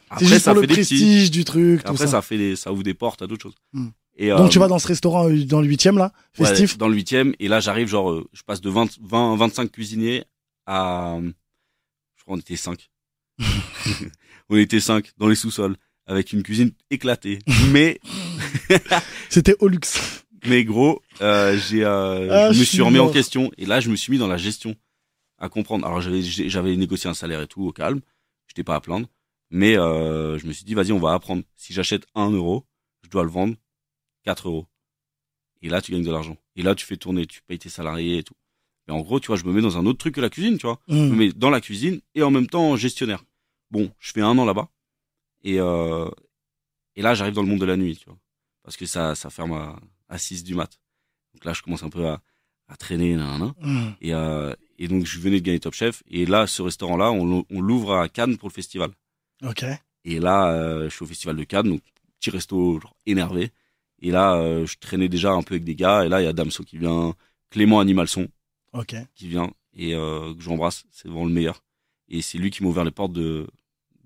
[0.09, 2.11] Après, C'est juste ça pour le fait des petits- prestige du truc, tout Après, ça.
[2.11, 3.55] ça fait des, ça ouvre des portes à d'autres choses.
[4.19, 6.77] Euh, Donc tu vas dans ce restaurant euh, dans le huitième là, ouais, festif.
[6.77, 10.25] dans le huitième, et là j'arrive genre, euh, je passe de 20, 20, 25 cuisiniers
[10.67, 11.17] à,
[12.17, 12.89] je crois on était 5.
[14.49, 17.39] on était 5 dans les sous-sols avec une cuisine éclatée.
[17.71, 17.99] mais,
[19.29, 20.23] C'était au luxe.
[20.45, 23.89] mais gros, euh, j'ai, euh, Ah, je me suis remis en question et là je
[23.89, 24.75] me suis mis dans la gestion
[25.37, 25.85] à comprendre.
[25.87, 28.01] Alors j'avais, j'avais négocié un salaire et tout au calme,
[28.47, 29.07] j'étais pas à plaindre,
[29.49, 31.43] mais euh, je me suis dit vas-y on va apprendre.
[31.55, 32.65] Si j'achète 1 euro,
[33.03, 33.55] je dois le vendre
[34.23, 34.67] 4 euros.
[35.61, 36.37] Et là tu gagnes de l'argent.
[36.55, 38.33] Et là tu fais tourner, tu payes tes salariés et tout.
[38.87, 40.57] Mais en gros tu vois je me mets dans un autre truc que la cuisine,
[40.57, 40.79] tu vois.
[40.87, 41.15] Je me Hmm.
[41.15, 43.23] mets dans la cuisine et en même temps gestionnaire.
[43.69, 44.69] Bon, je fais un an là-bas
[45.43, 46.09] et euh,
[46.95, 48.17] et là j'arrive dans le monde de la nuit, tu vois,
[48.63, 49.79] parce que ça ça ferme à,
[50.09, 50.79] à 6 du mat.
[51.33, 52.21] Donc là je commence un peu à,
[52.67, 53.91] à traîner, nan, Hmm.
[54.01, 57.61] et euh, et donc je venais de gagner Top Chef et là ce restaurant-là on
[57.61, 58.91] l'ouvre à Cannes pour le festival.
[59.43, 59.63] Ok.
[60.05, 61.81] Et là euh, je suis au festival de Cannes, donc
[62.19, 63.51] petit resto genre, énervé.
[64.01, 66.27] Et là euh, je traînais déjà un peu avec des gars et là il y
[66.27, 67.13] a Damso qui vient,
[67.49, 68.27] Clément Animal Son
[68.73, 68.95] Ok.
[69.15, 71.61] qui vient et euh, que j'embrasse, c'est vraiment le meilleur.
[72.09, 73.47] Et c'est lui qui m'a ouvert les portes de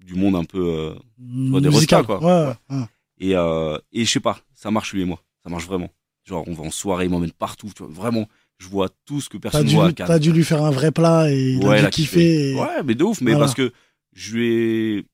[0.03, 2.19] du monde un peu euh, des Musical, quoi.
[2.23, 2.77] Ouais, ouais.
[2.77, 2.85] ouais.
[3.19, 5.89] et euh, et je sais pas, ça marche lui et moi, ça marche vraiment.
[6.25, 8.27] Genre on va en soirée, il m'emmène partout, tu vois, vraiment,
[8.59, 11.53] je vois tout ce que personne voit t'as dû lui faire un vrai plat et
[11.53, 12.51] il a dû kiffer.
[12.51, 13.45] et- Ouais, mais de ouf, mais Voilà.
[13.45, 13.71] parce que
[14.13, 15.05] je lui ai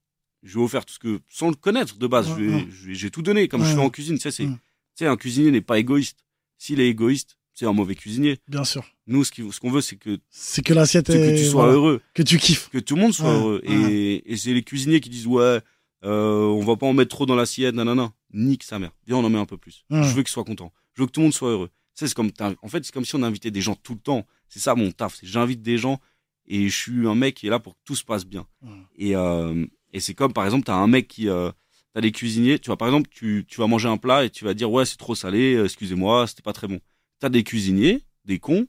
[0.44, 3.22] je lui ai offert tout ce que sans le connaître de base, Ouais, j'ai tout
[3.22, 4.50] donné comme je suis en cuisine, tu sais c'est
[5.02, 6.20] sais un cuisinier n'est pas égoïste.
[6.58, 8.40] S'il est égoïste, c'est un mauvais cuisinier.
[8.48, 8.84] Bien sûr.
[9.08, 12.02] Nous ce qu'on veut c'est que C'est que l'assiette que tu sois voilà, heureux.
[12.14, 12.70] Que tu kiffes.
[12.70, 13.62] que tout le monde soit Ouais, heureux.
[13.68, 13.92] ouais.
[13.94, 15.60] Et, et c'est les cuisiniers qui disent ouais,
[16.04, 18.12] euh, on va pas en mettre trop dans l'assiette, nanana.
[18.34, 18.92] Nique sa mère.
[19.06, 19.84] Viens, on en met un peu plus.
[19.90, 20.04] Ouais.
[20.04, 20.72] Je veux qu'ils soient contents.
[20.94, 21.68] Je veux que tout le monde soit heureux.
[21.96, 24.00] Tu sais, c'est comme en fait, c'est comme si on invitait des gens tout le
[24.00, 24.26] temps.
[24.48, 25.20] C'est ça mon taf.
[25.24, 26.00] J'invite des gens
[26.48, 28.46] et je suis un mec qui est là pour que tout se passe bien.
[28.96, 31.52] Et, euh, et c'est comme par exemple, t'as un mec qui, euh,
[31.94, 32.60] t'as des cuisiniers.
[32.60, 34.86] Tu vois, par exemple, tu, tu vas manger un plat et tu vas dire ouais,
[34.86, 35.56] c'est trop salé.
[35.56, 36.80] euh, Excusez-moi, c'était pas très bon.
[37.20, 38.68] T'as des cuisiniers, des cons.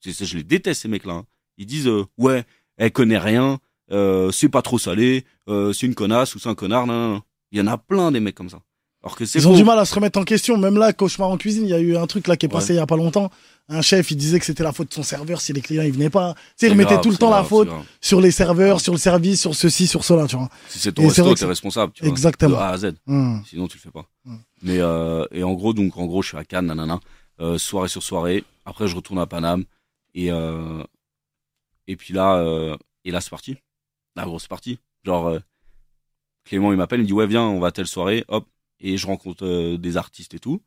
[0.00, 1.14] C'est- je les déteste ces mecs-là.
[1.14, 1.26] hein.
[1.58, 2.44] Ils disent euh, ouais,
[2.76, 3.58] elle connaît rien,
[3.92, 6.86] euh, c'est pas trop salé, euh, c'est une connasse ou c'est un connard.
[6.86, 7.22] Non, non.
[7.52, 8.60] Il y en a plein des mecs comme ça.
[9.04, 10.56] Alors que c'est Ils ont du mal à se remettre en question.
[10.56, 12.72] Même là, Cauchemar en cuisine, il y a eu un truc là qui est passé
[12.72, 13.30] il y a pas longtemps.
[13.68, 15.92] Un chef, il disait que c'était la faute de son serveur si les clients ils
[15.92, 16.34] venaient pas.
[16.34, 17.68] Tu sais, il remettait grave, tout le temps la faute
[18.00, 20.48] sur les serveurs, sur le service, sur ceci, sur cela, tu vois.
[20.68, 21.92] Si c'est ton resto, t'es responsable.
[21.92, 22.56] Tu vois, Exactement.
[22.56, 22.94] De A à Z.
[23.06, 23.42] Hum.
[23.48, 24.06] Sinon, tu le fais pas.
[24.24, 24.36] Mm.
[24.62, 27.00] Mais euh, et en gros, donc en gros, je suis à Cannes, nanana,
[27.40, 28.44] euh, soirée sur soirée.
[28.64, 29.64] Après, je retourne à Paname
[30.14, 30.82] et euh,
[31.86, 33.56] et puis là, euh, et là, c'est parti.
[34.16, 34.78] Là, gros, c'est parti.
[35.04, 35.38] Genre, euh,
[36.44, 38.46] Clément, il m'appelle, il me dit ouais, viens, on va à telle soirée, hop,
[38.84, 40.62] et je rencontre euh, des artistes et tout.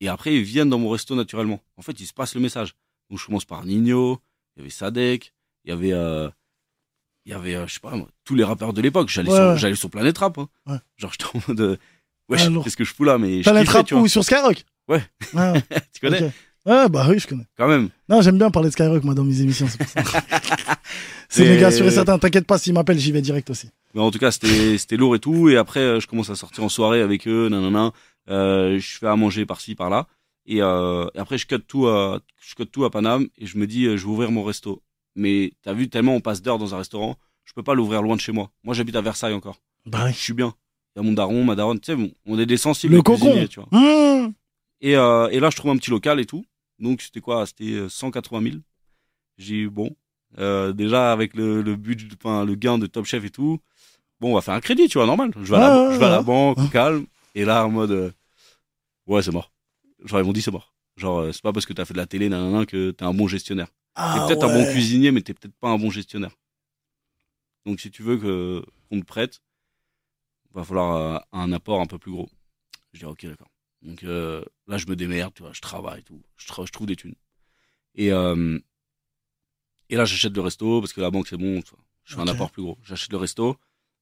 [0.00, 1.60] Et après, ils viennent dans mon resto naturellement.
[1.76, 2.74] En fait, il se passe le message.
[3.08, 4.20] Donc, je commence par Nino,
[4.54, 5.32] il y avait Sadek,
[5.64, 6.28] il y avait euh,
[7.24, 9.08] il y avait, euh, je sais pas, moi, tous les rappeurs de l'époque.
[9.08, 10.38] J'allais Ouais, sur, sur Planète Rap.
[10.38, 10.48] Hein.
[10.66, 10.76] Ouais.
[10.98, 11.78] Genre, j'étais en mode,
[12.28, 14.64] ouais, Ah, qu'est-ce que je fous là Mais Planète Rap ou sur Skyrock?
[14.88, 15.02] Ouais.
[15.34, 15.54] Ah,
[15.94, 16.30] tu connais?
[16.64, 17.46] Ouais, bah oui, je connais.
[17.56, 17.88] Quand même.
[18.08, 20.02] Non, j'aime bien parler de Skyrock, moi, dans mes émissions, c'est pour ça.
[21.28, 22.18] c'est Mais- méga sûr et certain.
[22.18, 23.68] T'inquiète pas, s'ils m'appellent, j'y vais direct aussi.
[23.94, 25.48] Mais en tout cas, c'était, c'était lourd et tout.
[25.48, 27.92] Et après, euh, je commence à sortir en soirée avec eux, nanana.
[28.30, 30.06] Euh, je fais à manger par-ci, par-là.
[30.46, 33.58] Et, euh, et après, je cut tout à, je cut tout à Paname et je
[33.58, 34.82] me dis, euh, je vais ouvrir mon resto.
[35.16, 38.16] Mais t'as vu, tellement on passe d'heures dans un restaurant, je peux pas l'ouvrir loin
[38.16, 38.50] de chez moi.
[38.64, 39.56] Moi, j'habite à Versailles encore.
[39.86, 40.12] Bah oui.
[40.12, 40.54] Je suis bien.
[40.94, 42.94] Il y a mon daron, ma daronne, tu sais, on est des sensibles.
[42.94, 43.46] Le cocon.
[43.48, 43.68] tu vois.
[43.72, 44.32] Hum.
[44.80, 46.44] Et, euh, et là, je trouve un petit local et tout.
[46.82, 47.46] Donc, c'était quoi?
[47.46, 48.56] C'était euh, 180 000.
[49.38, 49.96] J'ai eu, bon,
[50.38, 53.58] euh, déjà avec le, le budget, enfin, le gain de Top Chef et tout,
[54.20, 55.30] bon, on va faire un crédit, tu vois, normal.
[55.36, 56.24] Je vais, à, la, Ouais, ouais, je vais à la ouais.
[56.24, 57.06] banque, calme.
[57.34, 58.10] Et là, en mode, euh,
[59.06, 59.52] ouais, c'est mort.
[60.04, 60.74] Genre, ils m'ont dit, c'est mort.
[60.96, 63.14] Genre, euh, c'est pas parce que t'as fait de la télé, nanana, que t'es un
[63.14, 63.68] bon gestionnaire.
[63.68, 66.32] T'es Ah, peut-être un bon cuisinier, mais t'es peut-être pas un bon gestionnaire.
[67.64, 69.40] Donc, si tu veux que qu'on te prête,
[70.52, 72.28] va falloir euh, un apport un peu plus gros.
[72.92, 73.48] Je dis ok d'accord.
[73.82, 76.72] Donc euh, là je me démerde, tu vois, je travaille et tout, je, tra- je
[76.72, 77.14] trouve des thunes.
[77.94, 78.58] Et euh,
[79.90, 81.84] et là j'achète le resto parce que la banque c'est bon, tu vois.
[82.04, 82.78] je fais un apport plus gros.
[82.84, 83.56] J'achète le resto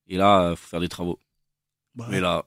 [0.06, 1.18] et là euh, faut faire des travaux.
[1.94, 2.44] Bah, Mais là,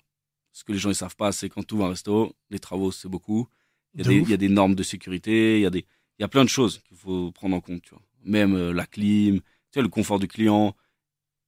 [0.52, 2.91] ce que les gens ils savent pas, c'est quand tu ouvres un resto, les travaux
[2.91, 3.50] c'est beaucoup.
[3.96, 4.28] Il y, a De des, ouf.
[4.28, 5.86] il y a des normes de sécurité, il y a des,
[6.19, 8.02] il y a plein de choses qu'il faut prendre en compte, tu vois.
[8.24, 10.76] Même euh, la clim, tu sais, le confort du client.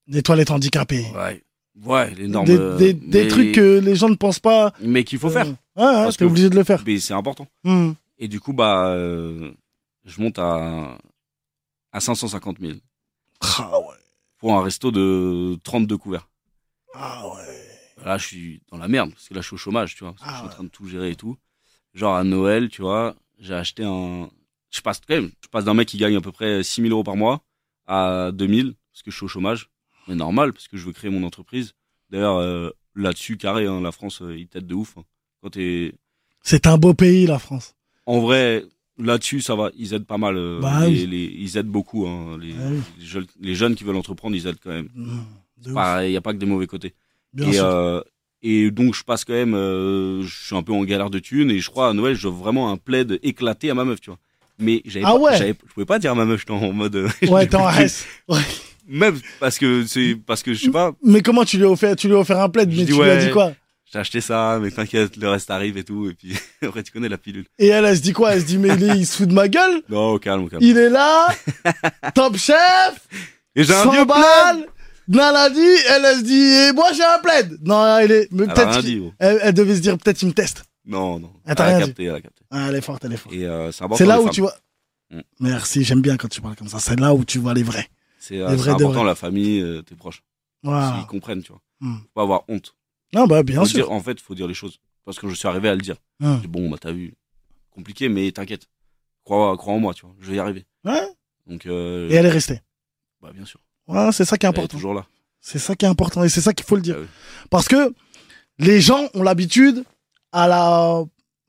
[0.08, 1.06] Des toilettes handicapées.
[1.15, 1.43] Ouais,
[1.84, 2.12] ouais.
[2.16, 4.74] Des, euh, des, des mais- trucs que les gens ne pensent pas.
[4.82, 5.48] Mais qu'il faut faire.
[5.48, 6.82] Euh, Ouais, ouais, Parce t'es obligé de le faire.
[6.86, 7.48] Mais c'est important.
[7.66, 7.92] Hmm.
[8.18, 9.52] Et du coup, bah, euh,
[10.06, 10.98] je monte à,
[11.92, 12.78] à 550 000
[13.42, 13.96] Ah ouais.
[14.38, 16.30] pour un resto de 32 couverts.
[16.94, 18.06] Ah ouais.
[18.06, 20.14] Là, je suis dans la merde, parce que là, je suis au chômage, tu vois.
[20.14, 20.54] parce que Ah je suis en ouais.
[20.54, 21.36] train de tout gérer et tout.
[21.94, 24.30] Genre, à Noël, tu vois, j'ai acheté un.
[24.72, 26.92] Je passe quand même, je passe d'un mec qui gagne à peu près 6 000
[26.94, 27.42] euros par mois
[27.86, 29.70] à 2000, parce que je suis au chômage.
[30.08, 31.74] Mais normal, parce que je veux créer mon entreprise.
[32.10, 34.94] D'ailleurs, euh, là-dessus, carré, hein, la France, euh, il t'aide de ouf.
[34.98, 35.04] hein.
[35.41, 35.94] Quand t'es.
[36.41, 37.76] C'est un beau pays, la France.
[38.06, 38.63] En vrai,
[39.00, 40.38] là-dessus, ça va, ils aident pas mal.
[40.38, 41.08] euh, Bah les- oui.
[41.08, 42.06] les- ils aident beaucoup.
[42.08, 42.80] Hein, les, Ah oui.
[43.00, 44.89] les jeunes, les jeunes qui veulent entreprendre, ils aident quand même.
[44.96, 45.65] Ouf.
[45.65, 46.94] Il n'y a pas que des mauvais côtés.
[47.34, 47.65] Bien et, sûr.
[47.65, 48.02] euh,
[48.44, 51.50] et donc je passe quand même, euh, je suis un peu en galère de thunes
[51.50, 54.20] et je crois à Noël, je vraiment un plaid éclaté à ma meuf, tu vois.
[54.60, 55.38] Mais j'avais Ah pas, ouais.
[55.68, 56.96] je pouvais pas dire à ma meuf, j'étais en mode.
[56.96, 58.06] euh, Ouais, t'es en reste.
[58.30, 58.39] Ouais.
[58.88, 61.95] Même parce que c'est parce que je sais pas, Mais comment tu lui as offert,
[61.95, 63.54] tu lui as offert un plaid, Je mais tu lui as dit quoi?
[63.91, 66.10] j'ai acheté ça, mais t'inquiète, le reste arrive et tout.
[66.10, 67.45] Et puis après tu connais la pilule.
[67.58, 68.34] Et elle, elle se dit quoi?
[68.34, 69.82] Elle se dit, mais il, est- il se fout de ma gueule?
[69.89, 70.62] Non, au calme, au calme.
[70.63, 71.28] Il est là
[72.15, 73.08] Top chef
[73.56, 74.67] Et j'ai un 100 vieux plaid.
[75.08, 78.28] Naladi, elle, elle se dit, et moi j'ai un plaid Non, elle est...
[78.32, 78.86] Elle peut-être
[79.19, 80.63] elle, elle devait se dire, peut-être il me teste.
[80.86, 81.32] Non, non.
[81.45, 82.43] Elle a capté, elle a capté.
[82.52, 83.36] Ah, elle est forte, elle est forte.
[83.36, 84.34] Et euh, c'est là où femmes.
[84.34, 84.56] tu vois...
[85.12, 85.19] Mm.
[85.39, 86.80] Merci, j'aime bien quand tu parles comme ça.
[86.80, 87.88] C'est là où tu vois les vrais.
[88.28, 89.04] C'est euh, important, vrais.
[89.06, 90.24] la famille, euh, tes proches.
[90.64, 90.98] Voilà.
[91.00, 91.62] Ils comprennent, tu vois.
[91.80, 91.98] Mm.
[91.98, 92.76] Faut pas avoir honte.
[93.16, 93.86] Ah bah bien Faut sûr.
[93.86, 94.80] dire, en fait, faut dire les choses.
[95.06, 95.98] Parce que je suis arrivé à le dire.
[96.20, 97.14] Dis, bon, bah, t'as vu.
[97.70, 98.68] Compliqué, mais t'inquiète.
[99.24, 100.16] Crois, crois en moi, tu vois.
[100.20, 100.66] Je vais y arriver.
[100.84, 101.08] Ouais.
[101.46, 102.62] Donc, euh, Et elle est restée.
[103.22, 103.60] bah, bien sûr.
[103.88, 104.76] Voilà, c'est ça qui est Elle est important.
[104.78, 105.06] toujours là.
[105.40, 106.96] C'est ça qui est important et c'est ça qu'il faut le dire.
[106.98, 107.08] Ah oui.
[107.52, 107.94] Parce que
[108.58, 109.84] les gens ont l'habitude
[110.32, 111.04] à la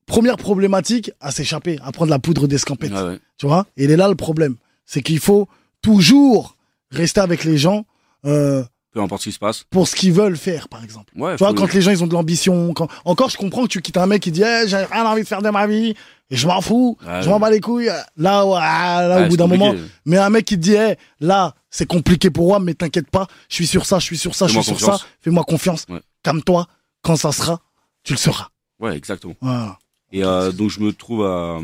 [0.05, 2.93] première problématique à s'échapper, à prendre la poudre d'escampette.
[2.93, 3.19] Ouais.
[3.39, 3.67] Tu vois?
[3.79, 4.57] Et il est là le problème.
[4.85, 5.49] C'est qu'il faut
[5.81, 6.56] toujours
[6.91, 7.85] rester avec les gens
[8.25, 9.65] euh, Peu importe ce qui se passe.
[9.71, 11.13] pour ce qu'ils veulent faire, par exemple.
[11.17, 13.69] Ouais, Tu vois, quand les gens ils ont de l'ambition, quand encore je comprends que
[13.69, 15.95] tu quittes un mec qui dit Eh, j'ai rien envie de faire de ma vie
[16.31, 17.91] et je m'en fous, Ouais, je m'en bats les couilles.
[18.17, 21.55] Là, ouais, là au bout d'un moment, mais un mec qui te dit Eh, là
[21.71, 24.47] c'est compliqué pour moi, mais t'inquiète pas, je suis sur ça, je suis sur ça,
[24.47, 25.87] je suis sur ça, fais-moi confiance,
[26.23, 26.67] calme-toi,
[27.03, 27.61] quand ça sera,
[28.03, 28.49] tu le seras.
[28.81, 29.35] Ouais, exactement.
[29.41, 29.79] Voilà.
[30.13, 31.59] Et euh, donc, je me trouve à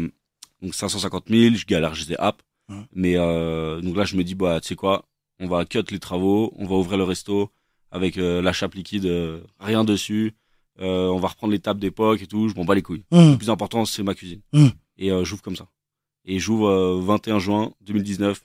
[0.63, 1.55] donc 550 000.
[1.55, 2.43] Je galère, les app.
[2.95, 5.05] Mais euh, donc là, je me dis, bah, tu sais quoi
[5.43, 6.53] On va cut les travaux.
[6.57, 7.51] On va ouvrir le resto
[7.91, 10.35] avec euh, la chape liquide, euh, rien dessus.
[10.81, 12.49] Euh, on va reprendre les tables d'époque et tout.
[12.49, 13.05] Je m'en bats les couilles.
[13.11, 13.33] Hum.
[13.33, 14.41] Le plus important, c'est ma cuisine.
[14.53, 14.69] Mm.
[14.99, 15.69] Et j'ouvre comme ça.
[16.25, 18.41] Et j'ouvre euh, 21 juin 2019,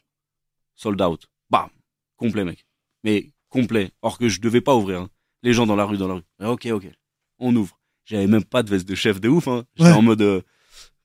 [0.75, 1.27] sold out.
[1.49, 1.69] Bam
[2.17, 2.65] Complet, mec.
[3.03, 3.91] Mais complet.
[4.01, 5.01] Or que je devais pas ouvrir.
[5.01, 5.09] hein.
[5.43, 6.23] Les gens dans la rue, dans la rue.
[6.43, 6.87] Ok, ok.
[7.39, 7.79] On ouvre.
[8.05, 9.47] J'avais même pas de veste de chef de ouf.
[9.47, 9.65] Hein.
[9.75, 9.95] J'étais Ouais.
[9.95, 10.41] en mode, euh,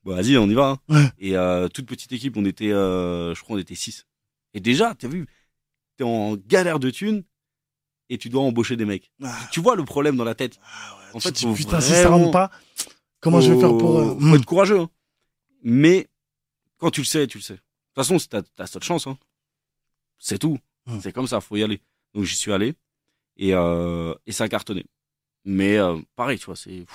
[0.03, 0.69] bon, vas-y, on y va.
[0.69, 0.79] hein.
[0.95, 1.05] Ouais.
[1.19, 4.07] Et euh, toute petite équipe, on était, euh, je crois, on était 6.
[4.55, 5.27] Et déjà, t'as vu,
[6.03, 7.23] t'es en galère de thunes
[8.09, 9.11] et tu dois embaucher des mecs.
[9.23, 10.59] Ah, Tu vois le problème dans la tête.
[11.13, 12.51] En tu fait, dis, putain, si ça vraiment- rentre pas,
[13.19, 13.99] comment je vais faire pour.
[13.99, 14.35] euh, faut hum.
[14.35, 14.79] être courageux.
[14.79, 14.89] hein.
[15.63, 16.07] Mais
[16.77, 17.53] quand tu le sais, tu le sais.
[17.53, 19.07] De toute façon, c'est ta, ta seule chance.
[19.07, 19.17] hein.
[20.17, 20.57] C'est tout.
[20.85, 20.99] Mm.
[21.01, 21.81] C'est comme ça, faut y aller.
[22.13, 22.73] Donc j'y suis allé
[23.37, 24.85] et, euh, et ça a cartonné.
[25.45, 26.85] Mais euh, pareil, tu vois, c'est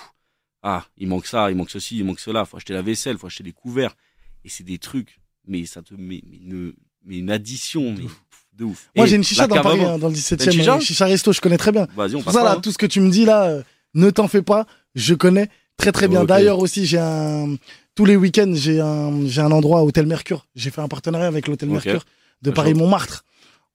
[0.61, 2.45] ah, il manque ça, il manque ceci, il manque cela.
[2.45, 3.95] Faut acheter la vaisselle, faut acheter des couverts
[4.43, 5.19] et c'est des trucs.
[5.45, 8.21] Mais ça te met mais une, mais une addition, mais pff,
[8.59, 8.89] de ouf.
[8.95, 11.05] Moi j'ai une chicha dans Paris, hein, dans le T'as 17 une chicha e chicha
[11.05, 11.87] resto, je connais très bien.
[11.95, 12.57] Vas-y, on passe ça, là.
[12.61, 15.91] tout ce que tu me dis là, euh, ne t'en fais pas, je connais très
[15.91, 16.25] très bien.
[16.25, 17.55] D'ailleurs aussi, j'ai un
[17.95, 20.45] tous les week-ends, j'ai un j'ai un endroit Hôtel Mercure.
[20.55, 21.69] J'ai fait un partenariat avec l'Hôtel.
[21.69, 22.03] Mercure
[22.41, 22.77] de Ah, Paris chouette.
[22.81, 23.25] Montmartre.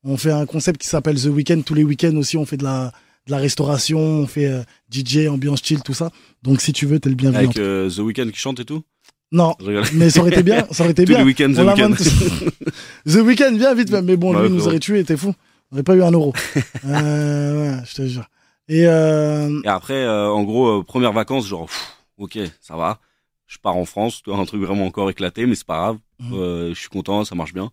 [0.04, 1.64] On fait un concept qui s'appelle The Weekend.
[1.64, 2.92] Tous les week-ends aussi, on fait de la
[3.26, 6.10] de la restauration, on fait euh, DJ, ambiance chill, tout ça.
[6.42, 7.44] Donc si tu veux, t'es le bienvenu.
[7.44, 8.82] Avec euh, The Weeknd qui chante et tout?
[9.34, 9.56] Non,
[9.94, 11.18] mais ça aurait été bien, ça aurait été Tous bien.
[11.18, 11.94] les week-ends, The Weeknd.
[13.04, 15.34] The Weeknd, viens vite, mais bon, lui, il nous aurait tué, t'es fou.
[15.72, 16.32] On aurait pas eu un euro.
[16.84, 18.28] euh, ouais, je te jure.
[18.68, 23.00] Et euh, Et après, euh, en gros, première vacances, genre, pff, ok, ça va.
[23.48, 25.98] Je pars en France, tu vois, un truc vraiment encore éclaté, mais c'est pas grave.
[26.20, 26.68] Mhm.
[26.68, 27.72] Je suis content, ça marche bien.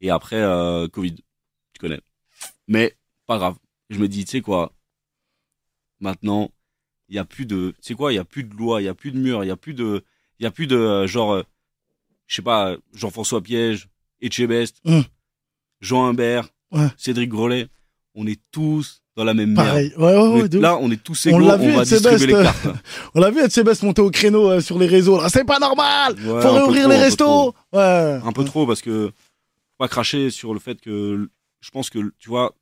[0.00, 0.40] Et après,
[0.92, 2.00] Covid, tu connais.
[2.68, 2.96] Mais
[3.26, 3.56] pas grave.
[3.90, 4.72] Je me dis, tu sais quoi,
[5.98, 6.50] maintenant,
[7.08, 8.84] il y a plus de, tu sais quoi, il y a plus de loi, il
[8.84, 10.04] y a plus de mur, il y a plus de,
[10.40, 11.42] il y a plus de euh, genre, euh,
[12.26, 13.88] je sais pas, Jean-François Piège,
[14.20, 15.04] Etchebest, Mhm.
[15.80, 16.88] Jean Humbert, Ouais.
[16.96, 17.68] Cédric Grolet.
[18.14, 19.66] On est tous dans la même merde.
[19.68, 19.92] pareil.
[19.96, 21.86] Ouais, ouais, On est- là, on est tous On égaux, l'a on, vu, va Ed
[21.86, 22.64] Sebest, distribuer les euh, cartes.
[22.64, 22.72] là.
[23.14, 25.20] On l'a vu, Ed Sebest monter au créneau euh, sur les réseaux.
[25.20, 25.28] là.
[25.28, 26.16] C'est pas normal.
[26.18, 27.24] Faut réouvrir les un peu restos.
[27.24, 27.54] trop.
[27.72, 28.20] Ouais.
[28.24, 29.12] Un peu trop parce que
[29.78, 31.28] pas cracher sur le fait que
[31.60, 32.54] je pense que tu vois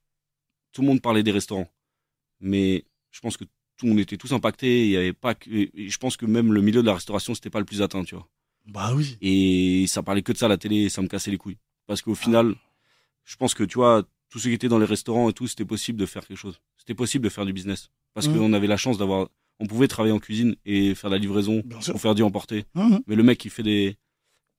[0.72, 1.68] tout le monde parlait des restaurants,
[2.40, 3.44] mais je pense que
[3.82, 4.84] on était tous impactés.
[4.86, 7.50] Il y avait pas que, je pense que même le milieu de la restauration c'était
[7.50, 8.26] pas le plus atteint, tu vois.
[8.66, 9.16] Bah oui.
[9.22, 11.56] Et ça parlait que de ça à la télé et ça me cassait les couilles
[11.86, 12.54] Parce qu'au final,
[13.24, 15.64] je pense que, tu vois, tous ceux qui étaient dans les restaurants et tout, c'était
[15.64, 16.60] possible de faire quelque chose.
[16.76, 17.90] C'était possible de faire du business.
[18.14, 18.36] Parce Mhm.
[18.36, 21.62] qu'on avait la chance d'avoir, on pouvait travailler en cuisine et faire la livraison,
[21.94, 22.64] ou faire du emporter.
[22.74, 23.00] Mhm.
[23.06, 23.96] Mais le mec qui fait des,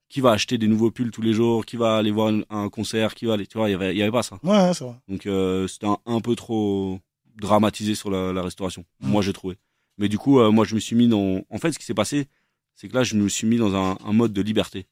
[0.10, 2.70] qui va acheter des nouveaux pulls tous les jours, qui va aller voir un, un
[2.70, 4.40] concert, qui va aller, tu vois, il y avait, il y avait pas ça.
[4.42, 4.96] Ouais, c'est vrai.
[5.08, 7.00] Donc euh, c'était un, un peu trop
[7.40, 8.86] dramatisé sur la, la restauration.
[9.00, 9.10] Mm.
[9.10, 9.58] Moi j'ai trouvé.
[9.98, 11.44] Mais du coup, euh, moi je me suis mis dans.
[11.50, 12.28] En fait, ce qui s'est passé,
[12.76, 14.88] c'est que là je me suis mis dans un, un mode de liberté.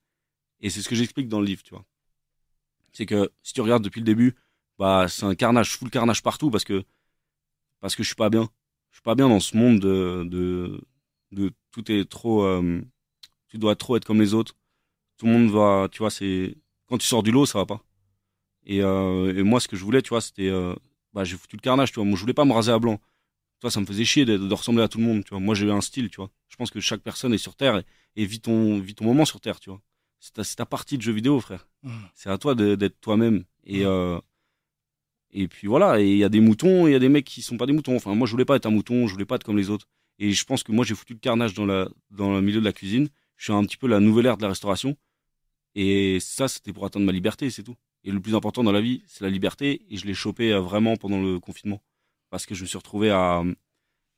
[0.62, 1.86] Et c'est ce que j'explique dans le livre, tu vois.
[2.94, 4.36] C'est que si tu regardes depuis le début,
[4.80, 6.84] bah c'est un carnage, full carnage partout parce que
[7.80, 8.50] parce que je suis pas bien.
[8.92, 10.82] Je suis pas bien dans ce monde de de,
[11.32, 12.44] de tout est trop.
[12.44, 12.82] euh,
[13.50, 14.56] tu dois trop être comme les autres.
[15.18, 17.82] Tout le monde va, tu vois, c'est quand tu sors du lot, ça va pas.
[18.66, 20.50] Et, euh, et moi, ce que je voulais, tu vois, c'était,
[21.18, 22.06] bah, j'ai foutu le carnage, tu vois.
[22.06, 23.02] Moi, je voulais pas me raser à blanc.
[23.60, 25.40] Toi, ça me faisait chier de, de ressembler à tout le monde, tu vois.
[25.40, 26.30] Moi, j'ai eu un style, tu vois.
[26.48, 27.86] Je pense que chaque personne est sur Terre et,
[28.22, 29.82] et vit ton, vit ton moment sur Terre, tu vois.
[30.20, 31.68] C'est ta, partie de jeu vidéo, frère.
[31.82, 31.92] Mhm.
[32.14, 33.46] C'est à toi d'être toi-même.
[33.64, 34.20] Et, euh,
[35.32, 36.00] et puis voilà.
[36.00, 37.66] Et il y a des moutons, et il y a des mecs qui sont pas
[37.66, 37.96] des moutons.
[37.96, 39.88] Enfin, moi, je voulais pas être un mouton, je voulais pas être comme les autres.
[40.20, 42.66] Et je pense que moi, j'ai foutu le carnage dans la, dans le milieu de
[42.66, 43.10] la cuisine.
[43.38, 44.96] Je suis un petit peu la nouvelle ère de la restauration.
[45.74, 47.76] Et ça, c'était pour atteindre ma liberté, c'est tout.
[48.04, 49.82] Et le plus important dans la vie, c'est la liberté.
[49.90, 51.82] Et je l'ai chopé euh, vraiment pendant le confinement.
[52.30, 53.44] Parce que je me suis retrouvé à.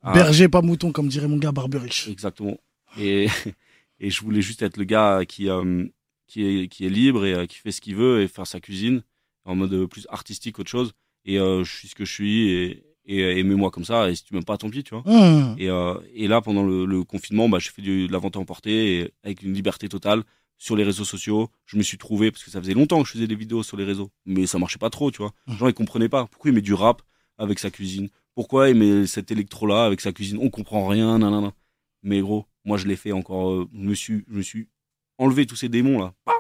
[0.01, 2.07] à- Berger, pas mouton, comme dirait mon gars Barberich.
[2.09, 2.57] Exactement.
[2.99, 3.27] Et,
[3.99, 5.86] et je voulais juste être le gars qui, euh,
[6.27, 8.59] qui, est, qui est libre et euh, qui fait ce qu'il veut et faire sa
[8.59, 9.03] cuisine
[9.45, 10.93] en mode plus artistique qu'autre chose.
[11.25, 14.09] Et euh, je suis ce que je suis et, et aimez-moi comme ça.
[14.09, 15.03] Et si tu m'aimes pas, tant pis, tu vois.
[15.05, 15.55] Mhm.
[15.57, 15.67] Et,
[16.13, 19.41] et là, pendant le, le confinement, bah, j'ai fait du- de la vente et avec
[19.41, 20.23] une liberté totale
[20.60, 21.49] sur les réseaux sociaux.
[21.66, 23.78] Je me suis trouvé, parce que ça faisait longtemps que je faisais des vidéos sur
[23.78, 25.34] les réseaux, mais ça marchait pas trop, tu vois.
[25.47, 26.28] Les gens, ils comprenaient pas.
[26.28, 27.01] Pourquoi il met du rap
[27.39, 28.10] avec sa cuisine?
[28.36, 30.38] Pourquoi il met cet électro-là avec sa cuisine?
[30.39, 31.53] On comprend rien, nanana.
[32.03, 33.51] Mais gros, moi, je l'ai fait encore.
[33.51, 34.68] euh, je, me suis, je me suis
[35.18, 36.14] enlevé tous ces démons-là.
[36.26, 36.34] Bah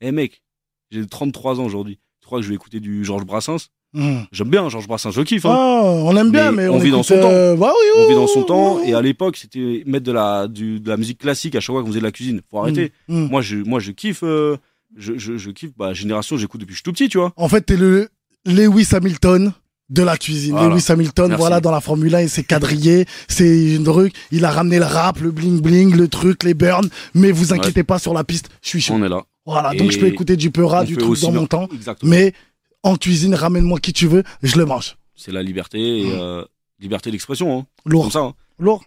[0.00, 0.42] Eh mec,
[0.90, 1.98] j'ai 33 ans aujourd'hui.
[2.20, 3.68] Tu crois que je vais écouter du Georges Brassens?
[3.94, 4.26] Mhm.
[4.32, 5.46] J'aime bien Georges Brassens, je kiffe.
[5.46, 5.54] hein.
[5.56, 7.30] Ah, on aime bien, mais, Mais on vit dans son temps.
[7.30, 8.90] euh, bah oui, oui, on vit dans oui, son oui, temps oui.
[8.90, 11.82] et à l'époque c'était mettre de la du, de la musique classique à chaque fois
[11.82, 13.22] qu'on faisait de la cuisine faut arrêter Mhm.
[13.22, 13.30] Mhm.
[13.30, 14.56] moi je moi je kiffe euh,
[14.96, 17.32] je, je, je kiffe bah génération j'écoute depuis que je suis tout petit tu vois
[17.36, 18.08] En fait, t'es le
[18.44, 19.52] Lewis Hamilton
[19.90, 20.52] de la cuisine.
[20.52, 20.68] Voilà.
[20.68, 21.40] Lewis Hamilton, Merci.
[21.40, 24.84] voilà, dans la Formule 1, il s'est quadrillé, c'est une truc, il a ramené le
[24.84, 28.50] rap, le bling bling, le truc, les burns, mais vous inquiétez pas sur la piste,
[28.60, 28.94] je suis chaud.
[28.94, 31.40] on est là Voilà, Et donc je peux écouter du Peura, du truc dans bien.
[31.40, 32.34] mon temps, exactement mais
[32.82, 34.96] en cuisine, ramène-moi qui tu veux, je le mange.
[35.14, 36.44] c'est la liberté et, euh,
[36.78, 37.66] liberté d'expression hein.
[37.84, 38.34] Lourd, comme ça hein.
[38.58, 38.84] lourd.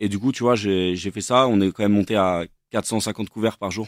[0.00, 3.28] et du coup tu vois j'ai fait ça on est quand même monté à 450
[3.28, 3.86] couverts par jour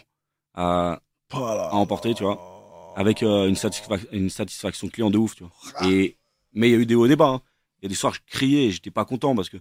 [0.55, 1.65] à, Voilà.
[1.69, 5.89] à emporter tu vois avec euh, une, satisfac- une satisfaction client de ouf tu vois
[5.91, 6.17] et
[6.53, 7.41] mais il y a eu des hauts et des bas hein.
[7.81, 9.57] il y a des soirs je criais et j'étais pas content parce que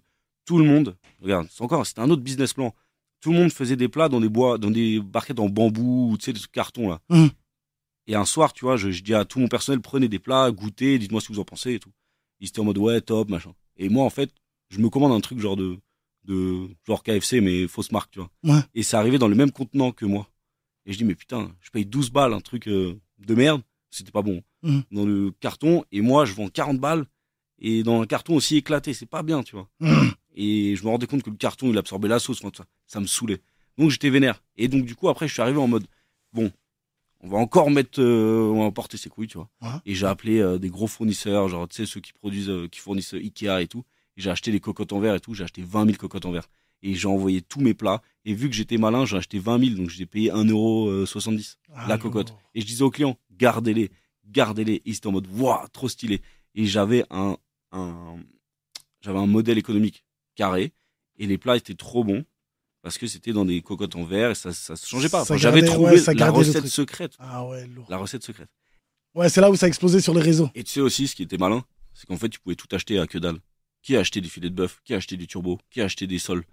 [0.45, 2.73] tout le monde regarde c'est encore c'était un autre business plan
[3.21, 6.17] tout le monde faisait des plats dans des bois dans des barquettes en bambou ou
[6.17, 7.29] tu sais des trucs carton là Mhm.
[8.07, 10.49] Et un soir tu vois je, je dis à tout mon personnel prenez des plats
[10.51, 11.91] goûtez dites-moi ce que vous en pensez et tout.
[12.39, 13.53] Ils étaient en mode ouais top machin.
[13.77, 14.31] Et moi en fait
[14.69, 15.77] je me commande un truc genre de
[16.25, 18.29] de genre KFC mais fausse marque tu vois.
[18.43, 18.59] Ouais.
[18.75, 20.29] et c'est arrivé dans le même contenant que moi.
[20.85, 23.61] Et je dis mais putain je paye 12 balles un truc euh, de merde.
[23.89, 24.83] C'était pas bon Mhm.
[24.91, 25.85] dans le carton.
[25.91, 27.05] Et moi je vends 40 balles.
[27.59, 28.93] Et dans un carton aussi éclaté.
[28.93, 29.69] C'est pas bien tu vois.
[29.79, 30.11] Mhm.
[30.35, 32.99] et je me rendais compte que le carton il absorbait la sauce enfin, ça, ça
[32.99, 33.41] me saoulait.
[33.77, 34.43] Donc j'étais vénère.
[34.57, 35.87] Et donc du coup après je suis arrivé en mode
[36.33, 36.51] bon
[37.27, 39.49] on va encore mettre euh, on va porter ses couilles tu vois.
[39.61, 39.69] Ouais.
[39.85, 42.79] et j'ai appelé euh, des gros fournisseurs genre tu sais ceux qui produisent euh, qui
[42.79, 43.83] fournissent Ikea et tout.
[44.15, 45.33] Et j'ai acheté des cocottes en verre et tout.
[45.35, 46.47] J'ai acheté 20 000 cocottes en verre.
[46.81, 48.01] Et j'ai envoyé tous mes plats.
[48.25, 51.57] Et vu que j'étais malin j'ai acheté 20 000 donc j'ai payé 1,70€
[51.87, 52.29] la Ah, cocotte.
[52.29, 52.39] Lourd.
[52.55, 53.91] et je disais aux clients, gardez-les,
[54.25, 54.81] gardez-les.
[54.85, 56.21] Ils étaient en mode, waouh, trop stylé.
[56.55, 57.37] Et j'avais un,
[57.71, 58.17] un,
[59.01, 60.03] j'avais un modèle économique
[60.35, 60.71] carré.
[61.19, 62.23] Et les plats étaient trop bons
[62.87, 65.23] parce que c'était dans des cocottes en verre et ça, ça se changeait pas.
[65.23, 67.17] Enfin, j'avais trouvé ouais, ça la recette secrète.
[67.19, 67.85] Ah ouais, lourd.
[67.89, 68.47] La recette secrète.
[69.13, 70.49] Ouais, c'est là où ça a explosé sur les réseaux.
[70.55, 72.97] Et tu sais aussi, ce qui était malin, c'est qu'en fait, tu pouvais tout acheter
[72.97, 73.39] à que dalle.
[73.81, 74.79] Qui a acheté des filets de bœuf?
[74.85, 75.59] Qui a acheté des turbos?
[75.69, 76.45] Qui a acheté des sols?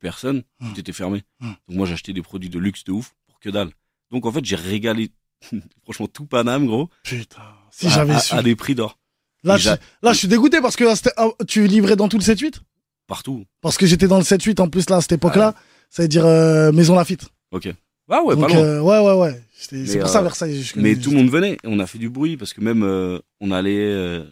[0.00, 0.44] Personne.
[0.60, 0.72] Hmm.
[0.72, 1.24] Tout était fermé.
[1.40, 1.54] Hmm.
[1.66, 3.72] Donc moi, acheté des produits de luxe de ouf pour que dalle.
[4.12, 5.10] Donc en fait, j'ai régalé,
[5.82, 6.90] franchement, tout Paname, gros.
[7.02, 8.34] Putain, si j'avais su.
[8.34, 9.00] à des prix d'or.
[9.42, 10.84] Là, je, là, je suis dégoûté parce que
[11.16, 12.60] ah, tu livrais dans tout le 7-8
[13.08, 13.46] Partout.
[13.60, 15.56] Parce que j'étais dans le 7-8 en plus là à cette époque-là.
[15.94, 17.28] Ça veut dire euh, Maison Lafitte.
[17.50, 17.68] Ok.
[18.10, 18.62] Ah ouais, Donc, pas loin.
[18.64, 19.42] euh, ouais, ouais, ouais.
[19.52, 20.62] C'est pour ça euh, Versailles.
[20.62, 21.56] je Mais tout le monde venait.
[21.64, 23.76] On a fait du bruit parce que même euh, on allait.
[23.78, 24.24] euh,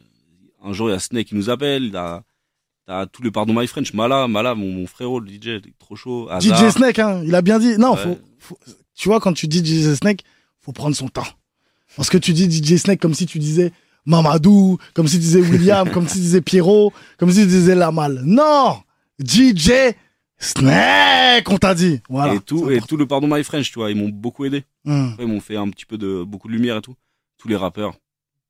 [0.64, 1.84] un jour, il y a Snake qui nous appelle.
[1.84, 2.22] Il a,
[2.86, 3.92] t'as tous les pardon My French.
[3.92, 6.28] Mala, Mala, mon, mon frérot, le DJ, il est trop chaud.
[6.40, 6.70] DJ.
[6.70, 7.76] Snake, hein, il a bien dit.
[7.78, 8.02] Non, Ouais.
[8.02, 8.58] faut, faut-
[8.94, 10.22] tu vois, quand tu dis DJ Snake,
[10.60, 11.26] faut prendre son temps.
[11.96, 13.72] Parce que tu dis DJ Snake comme si tu disais
[14.06, 17.74] Mamadou, comme si tu disais William, comme si tu disais Pierrot, comme si tu disais
[17.74, 18.22] Lamal.
[18.24, 18.76] Non!
[19.22, 19.94] DJ
[20.40, 22.00] Snake, on t'a dit.
[22.08, 22.34] Voilà.
[22.34, 24.64] et tout, et tout le pardon My French, tu vois, ils m'ont beaucoup aidé.
[24.86, 26.94] Après, ils m'ont fait un petit peu de beaucoup de lumière et tout.
[27.38, 27.94] Tous les rappeurs.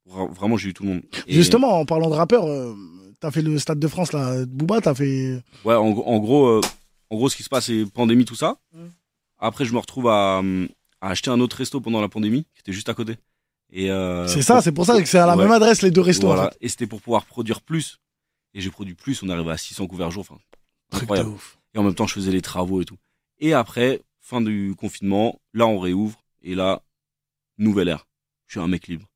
[0.09, 1.01] Vra- Vraiment, j'ai eu tout le monde.
[1.27, 2.75] Et- Justement, en parlant de rappeurs, euh,
[3.19, 4.45] t'as fait le Stade de France, là.
[4.45, 5.41] Booba, t'as fait.
[5.63, 6.61] Ouais, en, gros- en gros, euh,
[7.09, 8.57] en gros, ce qui se passe, c'est pandémie, tout ça.
[8.73, 8.87] Mm.
[9.39, 10.39] Après, je me retrouve à,
[11.01, 13.17] à acheter un autre resto pendant la pandémie, qui était juste à côté.
[13.73, 15.43] Et euh, c'est ça, c'est pour ça que c'est à la ouais.
[15.43, 16.43] même adresse, les deux restos, voilà.
[16.43, 16.57] en fait.
[16.61, 17.99] Et c'était pour pouvoir produire plus.
[18.53, 19.21] Et j'ai produit plus.
[19.23, 20.25] On est arrivé à 600 couverts jour.
[20.29, 20.39] Enfin,
[20.89, 21.57] Truc de ouf.
[21.73, 22.97] Et en même temps, je faisais les travaux et tout.
[23.39, 26.23] Et après, fin du confinement, là, on réouvre.
[26.41, 26.83] Et là,
[27.57, 28.07] nouvelle ère.
[28.47, 29.09] Je suis un mec libre.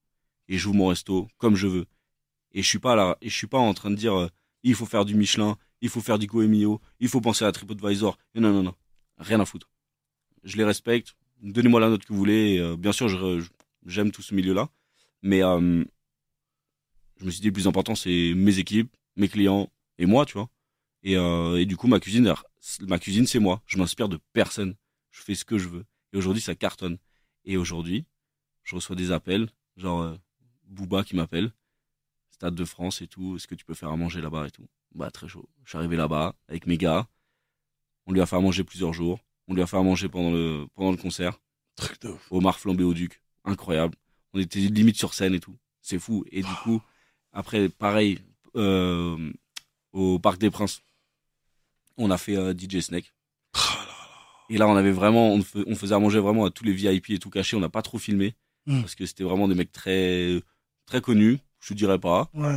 [0.48, 1.86] Et j'ouvre mon resto comme je veux.
[2.52, 4.30] Et je suis pas là, et je suis pas en train de dire, euh,
[4.64, 8.18] il faut faire du Michelin, il faut faire du Goemio, il faut penser à TripAdvisor.
[8.34, 8.76] Et non, non, non.
[9.18, 9.70] Rien à foutre.
[10.44, 11.16] Je les respecte.
[11.42, 12.58] Donnez-moi la note que vous voulez.
[12.60, 13.50] Euh, bien sûr, je- je-
[13.86, 14.70] j'aime tout ce milieu-là.
[15.22, 15.84] Mais, euh,
[17.18, 20.34] je me suis dit, le plus important, c'est mes équipes, mes clients et moi, tu
[20.34, 20.50] vois.
[21.06, 22.34] Et, euh, et du coup, ma cuisine,
[22.82, 23.62] ma cuisine, c'est moi.
[23.68, 24.76] Je m'inspire de personne.
[25.12, 25.86] Je fais ce que je veux.
[26.12, 26.98] Et aujourd'hui, ça cartonne.
[27.46, 28.06] Et aujourd'hui,
[28.64, 29.48] je reçois des appels,
[29.78, 30.18] genre euh,
[30.66, 31.54] Booba qui m'appelle,
[32.32, 33.36] Stade de France et tout.
[33.36, 34.68] Est-ce que tu peux faire à manger là-bas et tout?
[34.96, 35.48] Bah très chaud.
[35.64, 37.08] Je suis arrivé là-bas avec mes gars.
[38.08, 39.20] On lui a fait à manger plusieurs jours.
[39.48, 41.40] On lui a fait à manger pendant le pendant le concert.
[41.76, 42.28] Truc de ouf.
[42.32, 43.96] Omar flambé au duc, incroyable.
[44.34, 45.56] On était limite sur scène et tout.
[45.82, 46.26] C'est fou.
[46.32, 46.82] Et du coup,
[47.32, 48.20] après, pareil,
[48.56, 49.32] euh,
[49.92, 50.82] au Parc des Princes,
[51.98, 53.14] on a fait euh, DJ Snake.
[54.50, 55.42] Et là, on avait vraiment, on,
[55.76, 57.56] faisait à manger vraiment à tous les VIP et tout caché.
[57.58, 58.36] On n'a pas trop filmé
[58.68, 58.82] Mm.
[58.82, 60.42] parce que c'était vraiment des mecs très,
[60.88, 61.38] très connus.
[61.60, 62.30] Je te dirais pas.
[62.34, 62.56] Ouais,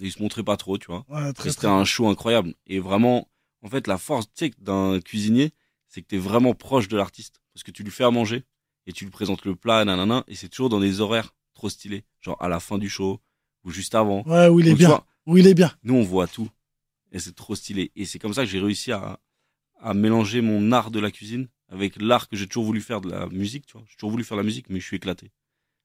[0.00, 1.04] Et ils se montraient pas trop, tu vois.
[1.08, 2.54] ouais, C'était un show incroyable.
[2.66, 3.28] Et vraiment,
[3.62, 5.52] en fait, la force, tu sais, d'un cuisinier,
[5.86, 7.40] c'est que t'es vraiment proche de l'artiste.
[7.52, 8.44] Parce que tu lui fais à manger
[8.86, 12.04] et tu lui présentes le plat, nanana, et c'est toujours dans des horaires trop stylés.
[12.20, 13.20] Genre à la fin du show
[13.64, 14.22] ou juste avant.
[14.26, 15.02] Ouais, où il est tu bien.
[15.26, 15.72] Où il est bien.
[15.82, 16.48] nous, on voit tout.
[17.12, 17.90] Et c'est trop stylé.
[17.96, 19.18] Et c'est comme ça que j'ai réussi à,
[19.80, 23.10] à mélanger mon art de la cuisine avec l'art que j'ai toujours voulu faire de
[23.10, 23.82] la musique, tu vois.
[23.88, 25.30] J'ai toujours voulu faire la musique, mais je suis éclaté.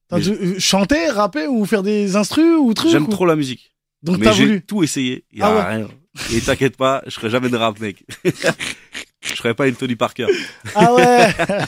[0.08, 3.36] T'as dû, euh, chanter, rapper ou faire des instrus ou trucs J'aime ou- trop la
[3.36, 3.72] musique.
[4.02, 4.62] Donc t'as j'ai voulu.
[4.62, 5.24] tout essayé.
[5.32, 5.76] Y a Ah ouais.
[5.76, 5.88] rien.
[6.32, 8.04] Et t'inquiète pas, je ferai jamais de rap, mec.
[8.24, 10.26] je ferai pas une Tony Parker.
[10.74, 11.28] Ah ouais.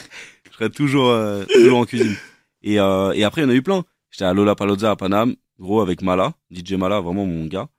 [0.51, 2.15] Je serai toujours, euh, toujours en cuisine.
[2.63, 3.83] Et, euh, et après, il y en a eu plein.
[4.11, 7.69] J'étais à Lola Palozza à Paname, gros, avec Mala, DJ Mala, vraiment mon gars.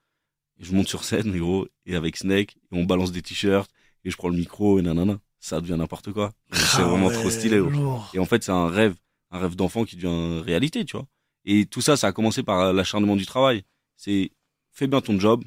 [0.61, 3.71] Et je monte sur scène, gros, et avec Snake, et on balance des t-shirts,
[4.05, 5.19] et je prends le micro, et nanana.
[5.39, 6.33] Ça devient n'importe quoi.
[6.53, 8.01] C'est Ah vraiment ouais, trop stylé, gros.
[8.13, 8.95] Et en fait, c'est un rêve,
[9.31, 11.07] un rêve d'enfant qui devient réalité, tu vois.
[11.47, 13.65] Et tout ça, ça a commencé par euh, l'acharnement du travail.
[13.97, 14.33] C'est,
[14.71, 15.43] fais bien ton job,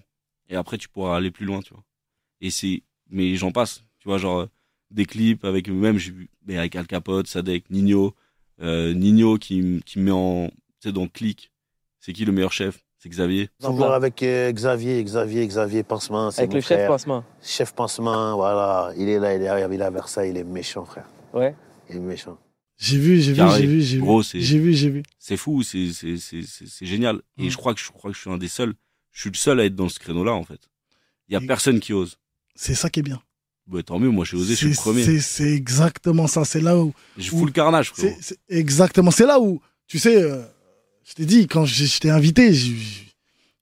[0.49, 1.83] et après, tu pourras aller plus loin, tu vois.
[2.41, 4.47] Et c'est, mais j'en passe, tu vois, genre, euh,
[4.89, 8.15] des clips avec, même, j'ai vu, mais avec Al Capote, Sadek, Nino,
[8.61, 11.51] euh, Nino qui, qui me met en, tu sais, dans Click.
[11.99, 12.83] C'est qui le meilleur chef?
[13.03, 13.49] C'est Xavier.
[13.63, 16.31] Encore avec euh, Xavier, Xavier, Xavier Pansement.
[16.31, 17.25] c'est Avec mon le chef pansement.
[17.43, 18.93] Chef Pansement, voilà.
[18.95, 21.05] Il est là, il est arrivé à Versailles, il est méchant, frère.
[21.33, 21.53] Ouais.
[21.89, 22.37] Il est méchant.
[22.77, 24.01] J'ai vu, j'ai vu, j'ai vu, j'ai vu.
[24.03, 25.03] Gros, c'est- J'ai vu, j'ai vu.
[25.19, 25.85] C'est fou, c'est,
[26.81, 27.19] génial.
[27.37, 27.49] Et Mm.
[27.49, 28.73] je crois que je crois que je suis un des seuls.
[29.11, 30.69] Je suis le seul à être dans ce créneau-là, en fait.
[31.27, 32.17] Il y a Et- personne qui ose.
[32.55, 33.21] C'est ça qui est bien.
[33.67, 35.03] Bah, tant mieux, moi j'ai osé, je suis le C'est- premier.
[35.03, 36.45] c'est- C'est exactement ça.
[36.45, 36.93] C'est là où.
[37.17, 38.15] Je fous le carnage, c'est
[38.47, 39.11] exactement.
[39.11, 39.61] C'est là où.
[39.87, 40.41] Tu sais, euh,
[41.05, 42.71] je t'ai dit, quand je je t'ai invité, je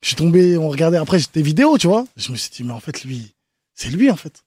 [0.02, 2.06] suis tombé, on regardait après tes vidéos, tu vois.
[2.18, 3.34] Je me suis dit, mais en fait, lui,
[3.76, 4.44] c'est lui, en fait.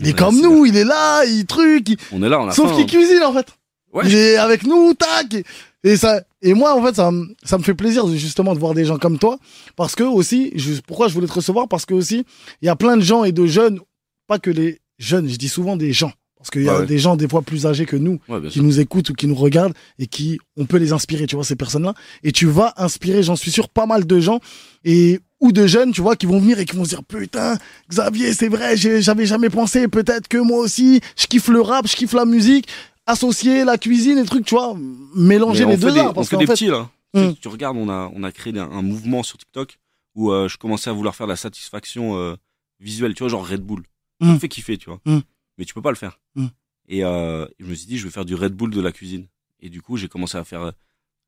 [0.00, 1.88] Il est Ouais, comme nous, il est là, il truc.
[1.88, 2.86] il- On est là, on a Sauf qu'il hein.
[2.86, 3.46] cuisine, en fait.
[3.92, 4.02] Ouais.
[4.06, 5.32] Il est avec nous, tac.
[5.34, 5.44] Et,
[5.84, 8.74] et ça, et moi, en fait, ça, me- ça me fait plaisir justement de voir
[8.74, 9.38] des gens comme toi.
[9.76, 12.24] Parce que aussi, je- pourquoi je voulais te recevoir Parce que aussi,
[12.60, 13.80] il y a plein de gens et de jeunes,
[14.26, 16.12] pas que les jeunes, je dis souvent des gens.
[16.46, 16.86] Parce qu'il y a Ah ouais.
[16.86, 18.62] des gens des fois plus âgés que nous Ouais, qui sûr.
[18.62, 21.56] nous écoutent ou qui nous regardent et qui on peut les inspirer, tu vois, ces
[21.56, 21.92] personnes-là.
[22.22, 24.38] Et tu vas inspirer, j'en suis sûr, pas mal de gens
[24.84, 27.58] et ou de jeunes, tu vois, qui vont venir et qui vont se dire putain,
[27.90, 31.96] Xavier, c'est vrai, j'avais jamais pensé, peut-être que moi aussi, je kiffe le rap, je
[31.96, 32.68] kiffe la musique,
[33.06, 34.76] associer la cuisine et trucs, tu vois,
[35.16, 36.88] mélanger les deux des, arts, on parce fait qu'en des fait, petits, là.
[37.14, 37.32] Mm.
[37.34, 39.78] Tu, tu regardes, on a, on a créé un, un mouvement sur TikTok
[40.14, 42.34] où euh, je commençais à vouloir faire de la satisfaction euh,
[42.80, 43.82] visuelle, tu vois, genre Red Bull.
[44.22, 45.00] Ça me fait kiffer, tu vois.
[45.04, 45.18] Mm.
[45.58, 46.20] Mais tu peux pas le faire.
[46.34, 46.46] Mm.
[46.88, 49.26] Et euh, je me suis dit, je vais faire du Red Bull de la cuisine.
[49.60, 50.70] Et du coup, j'ai commencé à faire, euh,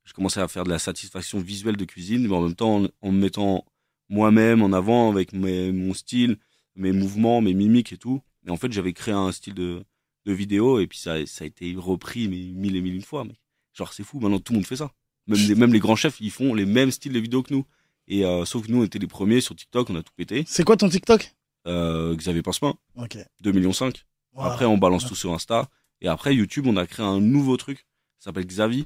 [0.04, 2.88] j'ai commencé à faire de la satisfaction visuelle de cuisine, mais en même temps, en,
[3.00, 3.64] en me mettant
[4.08, 6.38] moi-même en avant avec mes, mon style,
[6.76, 8.22] mes mouvements, mes mimiques et tout.
[8.46, 9.82] Et en fait, j'avais créé un style de,
[10.24, 13.24] de vidéo et puis ça, ça a été repris mais mille et mille une fois.
[13.24, 13.36] Mec.
[13.74, 14.92] Genre, c'est fou, maintenant tout le monde fait ça.
[15.26, 17.66] Même les, même les grands chefs, ils font les mêmes styles de vidéos que nous.
[18.06, 20.44] Et euh, sauf que nous, on était les premiers sur TikTok, on a tout pété.
[20.46, 21.34] c'est quoi ton TikTok?
[21.66, 23.18] Euh, Xavier Pincemin, Ok.
[23.40, 24.06] 2 millions 5.
[24.34, 24.52] Voilà.
[24.52, 25.68] Après, on balance tout sur Insta.
[26.00, 27.86] Et après, YouTube, on a créé un nouveau truc.
[28.18, 28.84] Ça s'appelle Xavier.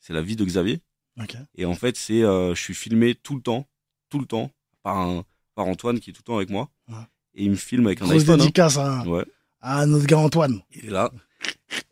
[0.00, 0.80] C'est la vie de Xavier.
[1.20, 1.36] Ok.
[1.56, 3.66] Et en fait, c'est, euh, je suis filmé tout le temps,
[4.10, 4.50] tout le temps,
[4.82, 5.24] par un,
[5.54, 6.70] par Antoine qui est tout le temps avec moi.
[6.88, 6.94] Ouais.
[7.34, 8.34] Et il me filme avec un Grosse iPhone.
[8.40, 8.44] hein.
[8.44, 9.24] dédicace à, Ouais.
[9.60, 10.60] à notre gars Antoine.
[10.74, 11.10] Il est là.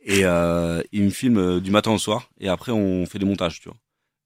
[0.03, 2.31] Et euh, il me filme euh, du matin au soir.
[2.39, 3.79] Et après, on fait des montages, tu vois.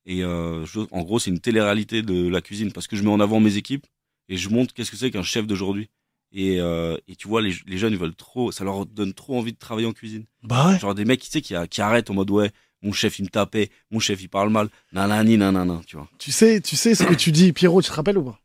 [0.07, 3.11] Et euh, je- en gros, c'est une télé-réalité de la cuisine parce que je mets
[3.11, 3.87] en avant mes équipes
[4.29, 5.89] et je montre qu'est-ce que c'est qu'un chef d'aujourd'hui.
[6.33, 9.39] Et, euh, et tu vois, les, les jeunes, ils veulent trop, ça leur donne trop
[9.39, 10.25] envie de travailler en cuisine.
[10.43, 10.79] Bah ouais.
[10.79, 12.51] Genre des mecs, tu sais, qui, qui arrêtent en mode ouais,
[12.83, 16.09] mon chef il me tapait, mon chef il parle mal, nanani, nanana, tu vois.
[16.19, 18.39] Tu sais, tu sais ce que tu dis, Pierrot, tu te rappelles ou pas?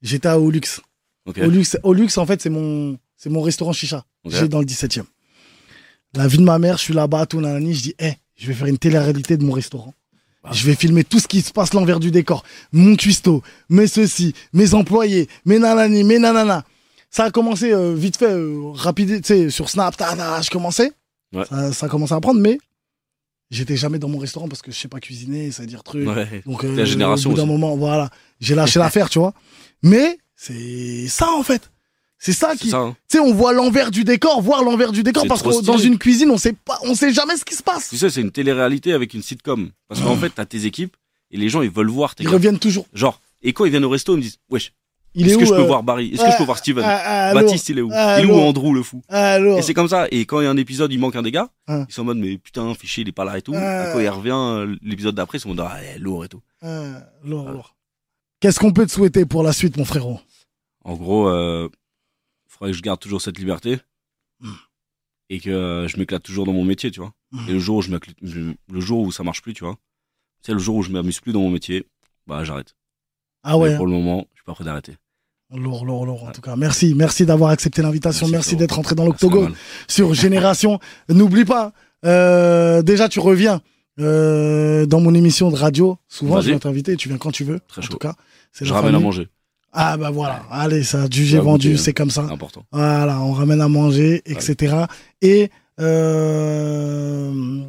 [0.00, 0.60] J'étais à Olux.
[1.26, 1.38] Ok.
[1.38, 4.04] Olux, Olux, en fait, c'est mon, c'est mon restaurant chicha.
[4.24, 4.32] Ok.
[4.32, 5.04] J'ai dans le 17e.
[6.14, 8.54] La vie de ma mère, je suis là-bas, tout nanani, je dis, hé, je vais
[8.54, 9.94] faire une télé-réalité de mon restaurant.
[10.42, 10.50] Bah.
[10.52, 12.42] Je vais filmer tout ce qui se passe l'envers du décor.
[12.72, 16.64] Mon cuistot, mes ceci, mes employés, mes nanani, mes nanana.
[17.14, 20.48] Ça a commencé euh, vite fait, euh, rapide, tu sais, sur Snap, ta, ta, je
[20.50, 20.90] commençais.
[21.34, 21.44] Ouais.
[21.44, 22.58] Ça, ça a commencé à prendre, mais
[23.50, 26.08] j'étais jamais dans mon restaurant parce que je sais pas cuisiner, ça veut dire truc.
[26.08, 26.42] Ouais.
[26.46, 28.10] Donc, la génération au bout d'un moment, voilà,
[28.40, 29.34] j'ai lâché l'affaire, tu vois.
[29.82, 31.70] Mais c'est ça, en fait.
[32.18, 32.72] C'est ça qui.
[32.74, 32.96] hein.
[33.10, 35.98] Tu sais, on voit l'envers du décor, voir l'envers du décor parce que dans une
[35.98, 37.88] cuisine, on sait pas, on sait jamais ce qui se passe.
[37.90, 39.70] Tu sais, c'est une télé-réalité avec une sitcom.
[39.88, 40.96] Parce qu'en fait, t'as tes équipes
[41.32, 42.32] et les gens ils veulent voir tes Ils gars.
[42.34, 42.86] reviennent toujours.
[42.94, 44.72] Genre, et quand ils viennent au resto, ils me disent Wesh,
[45.14, 46.08] Il est est-ce où que je peux euh, voir Barry?
[46.14, 46.82] Est-ce que je peux voir Steven?
[46.86, 47.90] ah, ah, Baptiste, il est où?
[47.92, 49.02] Ah, Il est où Andrew, le fou?
[49.10, 50.06] Et c'est comme ça.
[50.10, 52.04] Et quand il y a un épisode, il manque un des gars, ils sont en
[52.06, 53.52] mode Mais putain, fichier, il est pas là et tout.
[53.54, 53.56] Et
[53.92, 56.40] quand il revient, euh, l'épisode d'après, ils sont en mode Ah, lourd et tout.
[56.64, 57.76] euh, lourd, lourd.
[58.40, 60.18] Qu'est-ce qu'on peut te souhaiter pour la suite, mon frérot?
[60.84, 61.68] En gros, euh,
[62.48, 63.78] faudrait que je garde toujours cette liberté.
[64.40, 64.50] Hmm.
[65.30, 67.12] Et que euh, je m'éclate toujours dans mon métier, tu vois.
[67.30, 67.48] Hmm.
[67.48, 69.76] Et le jour où je m'éclate- je- le jour où ça marche plus, tu vois.
[70.40, 71.86] C'est le jour où je m'amuse plus dans mon métier,
[72.26, 72.74] bah j'arrête.
[73.42, 74.96] Ah ouais, Mais pour le moment, je suis pas prêt d'arrêter.
[75.54, 76.24] lourd, lourd, lourd.
[76.24, 79.54] En tout cas, merci, merci d'avoir accepté l'invitation, Merci, d'être rentré dans l'octogone.
[79.88, 80.78] sur Génération.
[81.08, 81.72] N'oublie pas,
[82.04, 83.60] euh, déjà tu reviens
[84.00, 85.98] euh, dans mon émission de radio.
[86.08, 87.60] Souvent, je vais t'inviter, tu viens quand tu veux.
[87.68, 87.92] Très en chaud.
[87.92, 88.14] tout cas,
[88.52, 89.28] Je la ramène à manger.
[89.74, 91.78] Ah bah voilà, allez, ça, du j'ai vendu, hein.
[91.78, 92.24] c'est comme ça.
[92.26, 92.62] C'est important.
[92.72, 94.84] Voilà, on ramène à manger, etc.
[95.22, 97.62] Et euh,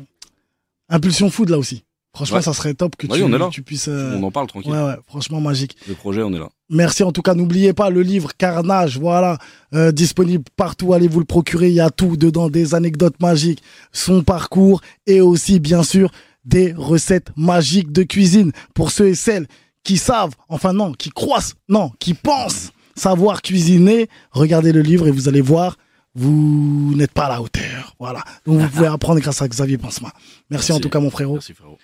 [0.90, 1.84] Impulsion Food là aussi.
[2.16, 2.43] Franchement, Ouais.
[2.43, 3.49] ça serait top que Oui, tu, on est là.
[3.51, 3.88] tu puisses.
[3.88, 4.72] euh, On en parle tranquille.
[4.72, 5.76] ouais, ouais, franchement magique.
[5.88, 6.49] Le projet, on est là.
[6.70, 7.34] Merci en tout cas.
[7.34, 9.39] N'oubliez pas le livre Carnage, voilà,
[9.74, 10.93] euh, disponible partout.
[10.93, 11.70] Allez vous le procurer.
[11.70, 16.11] Il y a tout dedans, des anecdotes magiques, son parcours et aussi bien sûr
[16.45, 19.47] des recettes magiques de cuisine pour ceux et celles
[19.84, 24.07] qui savent, enfin non, qui croissent, non, qui pensent savoir cuisiner.
[24.32, 25.78] Regardez le livre et vous allez voir,
[26.16, 27.95] vous n'êtes pas à la hauteur.
[27.99, 28.24] Voilà.
[28.45, 30.11] Donc vous pouvez apprendre grâce à Xavier Pansema.
[30.51, 30.82] Merci, en Merci.
[30.82, 31.34] tout cas mon frérot.
[31.34, 31.78] Merci frérot.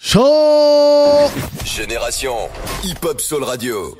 [0.00, 1.28] Chaud
[1.64, 2.48] Génération
[2.84, 3.96] Hip Hop Soul Radio.